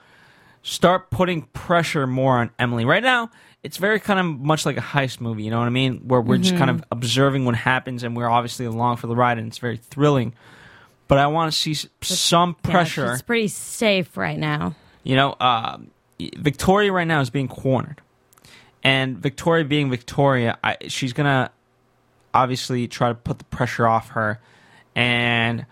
start 0.63 1.11
putting 1.11 1.43
pressure 1.43 2.07
more 2.07 2.39
on 2.39 2.49
Emily. 2.57 2.85
Right 2.85 3.03
now, 3.03 3.29
it's 3.63 3.77
very 3.77 3.99
kind 3.99 4.19
of 4.19 4.25
much 4.25 4.65
like 4.65 4.77
a 4.77 4.81
heist 4.81 5.21
movie. 5.21 5.43
You 5.43 5.51
know 5.51 5.59
what 5.59 5.67
I 5.67 5.69
mean? 5.69 5.99
Where 6.07 6.19
we're 6.21 6.39
just 6.39 6.57
kind 6.57 6.71
of 6.71 6.83
observing 6.91 7.45
what 7.45 7.55
happens, 7.55 8.03
and 8.03 8.17
we're 8.17 8.27
obviously 8.29 8.65
along 8.65 8.97
for 8.97 9.05
the 9.07 9.15
ride, 9.15 9.37
and 9.37 9.47
it's 9.47 9.59
very 9.59 9.77
thrilling. 9.77 10.33
But 11.07 11.19
I 11.19 11.27
want 11.27 11.53
to 11.53 11.57
see 11.57 11.73
some 12.01 12.55
Yeah, 12.65 12.71
pressure. 12.71 13.11
she's 13.13 13.21
pretty 13.21 13.47
safe 13.47 14.17
right 14.17 14.37
now. 14.39 14.75
You 15.03 15.15
know, 15.15 15.33
uh, 15.39 15.77
Victoria 16.19 16.91
right 16.91 17.07
now 17.07 17.21
is 17.21 17.29
being 17.29 17.47
cornered, 17.47 18.01
and 18.87 19.17
Victoria 19.17 19.65
being 19.65 19.89
Victoria, 19.89 20.57
I, 20.63 20.77
she's 20.87 21.11
gonna 21.11 21.51
obviously 22.33 22.87
try 22.87 23.09
to 23.09 23.15
put 23.15 23.37
the 23.37 23.43
pressure 23.43 23.85
off 23.85 24.11
her, 24.11 24.39
and 24.95 25.65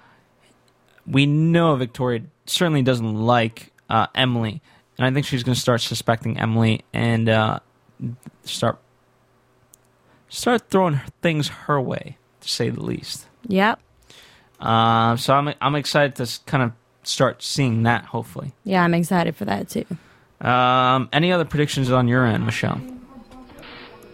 we 1.07 1.25
know 1.25 1.77
Victoria 1.77 2.23
certainly 2.45 2.81
doesn't 2.81 3.15
like 3.15 3.71
uh, 3.89 4.07
Emily, 4.13 4.61
and 4.97 5.07
I 5.07 5.11
think 5.11 5.25
she's 5.25 5.43
gonna 5.43 5.55
start 5.55 5.79
suspecting 5.79 6.37
Emily 6.37 6.83
and 6.91 7.29
uh, 7.29 7.59
start 8.43 8.79
start 10.27 10.69
throwing 10.69 10.99
things 11.21 11.47
her 11.47 11.79
way, 11.79 12.17
to 12.41 12.49
say 12.49 12.69
the 12.69 12.83
least. 12.83 13.27
Yep. 13.47 13.79
Uh, 14.59 15.15
so 15.15 15.33
I'm 15.35 15.53
I'm 15.61 15.75
excited 15.75 16.17
to 16.17 16.39
kind 16.45 16.63
of 16.63 16.73
start 17.03 17.41
seeing 17.41 17.83
that. 17.83 18.03
Hopefully. 18.03 18.51
Yeah, 18.65 18.83
I'm 18.83 18.93
excited 18.93 19.37
for 19.37 19.45
that 19.45 19.69
too. 19.69 19.85
Um, 20.41 21.07
any 21.13 21.31
other 21.31 21.45
predictions 21.45 21.89
on 21.89 22.09
your 22.09 22.25
end, 22.25 22.45
Michelle? 22.45 22.81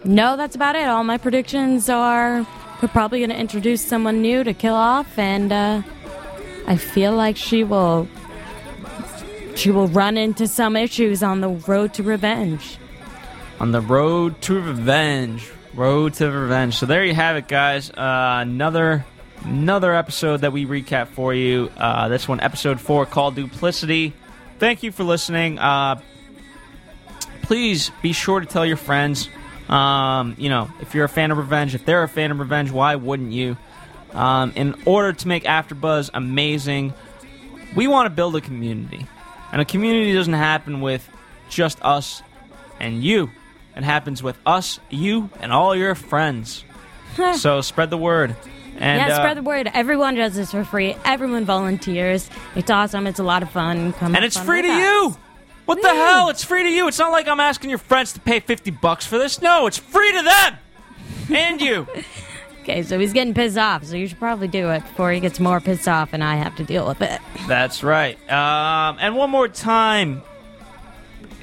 No, 0.04 0.36
that's 0.36 0.56
about 0.56 0.74
it. 0.74 0.86
All 0.86 1.04
my 1.04 1.18
predictions 1.18 1.88
are 1.88 2.46
we're 2.82 2.88
probably 2.88 3.20
going 3.20 3.30
to 3.30 3.38
introduce 3.38 3.84
someone 3.84 4.20
new 4.20 4.42
to 4.42 4.52
kill 4.52 4.74
off, 4.74 5.16
and 5.16 5.52
uh, 5.52 5.82
I 6.66 6.76
feel 6.76 7.12
like 7.12 7.36
she 7.36 7.62
will 7.62 8.08
she 9.54 9.70
will 9.70 9.86
run 9.88 10.16
into 10.16 10.48
some 10.48 10.76
issues 10.76 11.22
on 11.22 11.40
the 11.40 11.48
road 11.48 11.94
to 11.94 12.02
revenge. 12.02 12.78
On 13.60 13.70
the 13.70 13.80
road 13.80 14.40
to 14.42 14.60
revenge, 14.60 15.48
road 15.74 16.14
to 16.14 16.30
revenge. 16.30 16.74
So 16.74 16.86
there 16.86 17.04
you 17.04 17.14
have 17.14 17.36
it, 17.36 17.46
guys. 17.46 17.90
Uh, 17.90 18.38
another 18.42 19.04
another 19.44 19.94
episode 19.94 20.40
that 20.40 20.52
we 20.52 20.66
recap 20.66 21.08
for 21.08 21.32
you. 21.32 21.70
Uh, 21.76 22.08
this 22.08 22.26
one, 22.26 22.40
episode 22.40 22.80
four, 22.80 23.06
called 23.06 23.36
Duplicity. 23.36 24.12
Thank 24.58 24.82
you 24.82 24.90
for 24.90 25.04
listening. 25.04 25.60
Uh, 25.60 26.00
please 27.42 27.92
be 28.02 28.12
sure 28.12 28.40
to 28.40 28.46
tell 28.46 28.66
your 28.66 28.76
friends. 28.76 29.28
Um, 29.72 30.34
you 30.38 30.50
know, 30.50 30.70
if 30.80 30.94
you're 30.94 31.04
a 31.04 31.08
fan 31.08 31.30
of 31.30 31.38
revenge, 31.38 31.74
if 31.74 31.86
they're 31.86 32.02
a 32.02 32.08
fan 32.08 32.30
of 32.30 32.38
revenge, 32.38 32.70
why 32.70 32.96
wouldn't 32.96 33.32
you? 33.32 33.56
Um, 34.12 34.52
in 34.54 34.74
order 34.84 35.14
to 35.14 35.28
make 35.28 35.44
AfterBuzz 35.44 36.10
amazing, 36.12 36.92
we 37.74 37.86
want 37.86 38.06
to 38.06 38.10
build 38.10 38.36
a 38.36 38.42
community, 38.42 39.06
and 39.50 39.62
a 39.62 39.64
community 39.64 40.12
doesn't 40.12 40.34
happen 40.34 40.82
with 40.82 41.08
just 41.48 41.82
us 41.82 42.22
and 42.80 43.02
you. 43.02 43.30
It 43.74 43.84
happens 43.84 44.22
with 44.22 44.36
us, 44.44 44.78
you, 44.90 45.30
and 45.40 45.50
all 45.52 45.74
your 45.74 45.94
friends. 45.94 46.64
so 47.36 47.62
spread 47.62 47.88
the 47.88 47.96
word. 47.96 48.36
And 48.76 49.00
yeah, 49.00 49.16
uh, 49.16 49.20
spread 49.20 49.36
the 49.38 49.42
word. 49.42 49.70
Everyone 49.72 50.14
does 50.14 50.34
this 50.34 50.50
for 50.50 50.64
free. 50.64 50.96
Everyone 51.04 51.44
volunteers. 51.46 52.28
It's 52.54 52.70
awesome. 52.70 53.06
It's 53.06 53.20
a 53.20 53.24
lot 53.24 53.42
of 53.42 53.50
fun. 53.50 53.92
Come 53.94 54.14
and 54.14 54.24
it's 54.24 54.36
free 54.36 54.62
to 54.62 54.68
us. 54.68 54.78
you. 54.78 55.16
What 55.64 55.80
the 55.80 55.88
hell? 55.88 56.28
It's 56.28 56.44
free 56.44 56.62
to 56.64 56.68
you. 56.68 56.88
It's 56.88 56.98
not 56.98 57.12
like 57.12 57.28
I'm 57.28 57.40
asking 57.40 57.70
your 57.70 57.78
friends 57.78 58.12
to 58.14 58.20
pay 58.20 58.40
50 58.40 58.70
bucks 58.72 59.06
for 59.06 59.16
this. 59.18 59.40
No, 59.40 59.66
it's 59.66 59.78
free 59.78 60.12
to 60.12 60.22
them. 60.22 60.58
And 61.34 61.60
you. 61.60 61.86
Okay, 62.62 62.82
so 62.82 62.98
he's 62.98 63.12
getting 63.12 63.32
pissed 63.32 63.56
off, 63.56 63.84
so 63.84 63.96
you 63.96 64.06
should 64.06 64.18
probably 64.18 64.48
do 64.48 64.70
it 64.70 64.80
before 64.82 65.12
he 65.12 65.20
gets 65.20 65.40
more 65.40 65.60
pissed 65.60 65.88
off 65.88 66.12
and 66.12 66.22
I 66.22 66.36
have 66.36 66.54
to 66.56 66.64
deal 66.64 66.86
with 66.86 67.00
it. 67.00 67.20
That's 67.48 67.82
right. 67.82 68.16
Um, 68.30 68.98
and 69.00 69.16
one 69.16 69.30
more 69.30 69.48
time, 69.48 70.22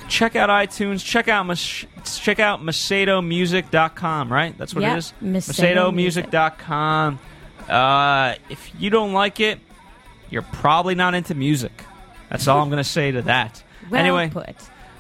check 0.08 0.36
out 0.36 0.50
iTunes. 0.50 1.04
Check 1.04 1.28
out 1.28 1.46
Mas- 1.46 1.86
check 2.20 2.40
out 2.40 2.62
MacedoMusic.com, 2.62 4.32
right? 4.32 4.56
That's 4.58 4.76
what 4.76 4.82
Yep, 4.82 4.94
it 4.94 4.98
is? 4.98 5.14
MacedoMusic.com. 5.24 7.20
Uh, 7.68 8.36
if 8.50 8.72
you 8.80 8.90
don't 8.90 9.14
like 9.14 9.40
it, 9.40 9.60
you're 10.30 10.42
probably 10.42 10.96
not 10.96 11.16
into 11.16 11.36
music. 11.36 11.84
That's 12.30 12.48
all 12.48 12.62
I'm 12.62 12.70
going 12.70 12.78
to 12.78 12.90
say 12.90 13.12
to 13.12 13.22
that. 13.24 13.64
Well 13.90 14.00
anyway, 14.00 14.30
put. 14.30 14.56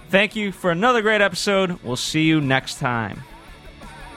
Thank 0.10 0.36
you 0.36 0.52
for 0.52 0.72
another 0.72 1.02
great 1.02 1.22
episode. 1.22 1.82
We'll 1.84 1.96
see 1.96 2.24
you 2.24 2.42
next 2.42 2.80
time. 2.80 3.24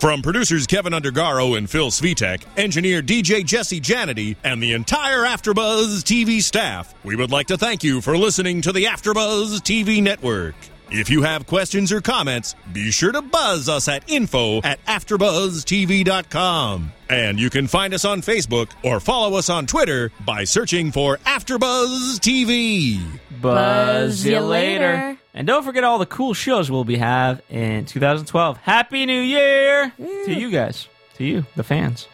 From 0.03 0.21
producers 0.21 0.67
Kevin 0.67 0.95
Undergaro 0.95 1.57
and 1.57 1.71
Phil 1.71 1.91
Svitek, 1.91 2.43
engineer 2.57 3.03
DJ 3.03 3.45
Jesse 3.45 3.81
Janity, 3.81 4.35
and 4.43 4.61
the 4.61 4.73
entire 4.73 5.21
AfterBuzz 5.21 6.03
TV 6.03 6.43
staff, 6.43 6.93
we 7.05 7.15
would 7.15 7.31
like 7.31 7.47
to 7.47 7.57
thank 7.57 7.85
you 7.85 8.01
for 8.01 8.19
listening 8.19 8.63
to 8.63 8.73
the 8.73 8.87
AfterBuzz 8.87 9.61
TV 9.61 10.03
network. 10.03 10.57
If 10.95 11.09
you 11.09 11.23
have 11.23 11.47
questions 11.47 11.91
or 11.91 12.03
comments, 12.03 12.55
be 12.71 12.91
sure 12.91 13.13
to 13.13 13.23
buzz 13.23 13.67
us 13.67 13.89
at 13.89 14.07
info 14.11 14.61
at 14.61 14.79
AfterBuzzTV.com. 14.85 16.93
And 17.09 17.41
you 17.41 17.49
can 17.49 17.67
find 17.67 17.95
us 17.95 18.05
on 18.05 18.21
Facebook 18.21 18.71
or 18.83 19.01
follow 19.01 19.39
us 19.39 19.49
on 19.49 19.67
Twitter 19.67 20.13
by 20.27 20.45
searching 20.45 20.93
for 20.93 21.17
AfterBuzz 21.25 22.19
TV. 22.19 23.01
Buzz 23.41 24.27
you 24.27 24.33
you 24.33 24.41
later. 24.41 24.93
later. 24.93 25.19
And 25.33 25.47
don't 25.47 25.65
forget 25.65 25.83
all 25.83 25.99
the 25.99 26.05
cool 26.05 26.35
shows 26.35 26.71
we'll 26.71 26.85
be 26.85 26.99
have 26.99 27.41
in 27.49 27.87
2012. 27.87 28.59
Happy 28.59 29.07
New 29.07 29.23
Year 29.23 29.95
to 29.97 30.35
you 30.35 30.51
guys, 30.51 30.89
to 31.15 31.25
you, 31.25 31.47
the 31.57 31.65
fans. 31.65 32.07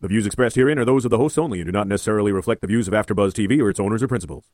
The 0.00 0.08
views 0.08 0.24
expressed 0.24 0.56
herein 0.56 0.78
are 0.78 0.86
those 0.86 1.04
of 1.04 1.10
the 1.10 1.18
hosts 1.18 1.36
only 1.36 1.60
and 1.60 1.66
do 1.66 1.72
not 1.72 1.88
necessarily 1.88 2.32
reflect 2.32 2.62
the 2.62 2.68
views 2.68 2.88
of 2.88 2.94
AfterBuzz 2.94 3.34
TV 3.34 3.60
or 3.62 3.68
its 3.68 3.78
owners 3.78 4.02
or 4.02 4.08
principals. 4.08 4.46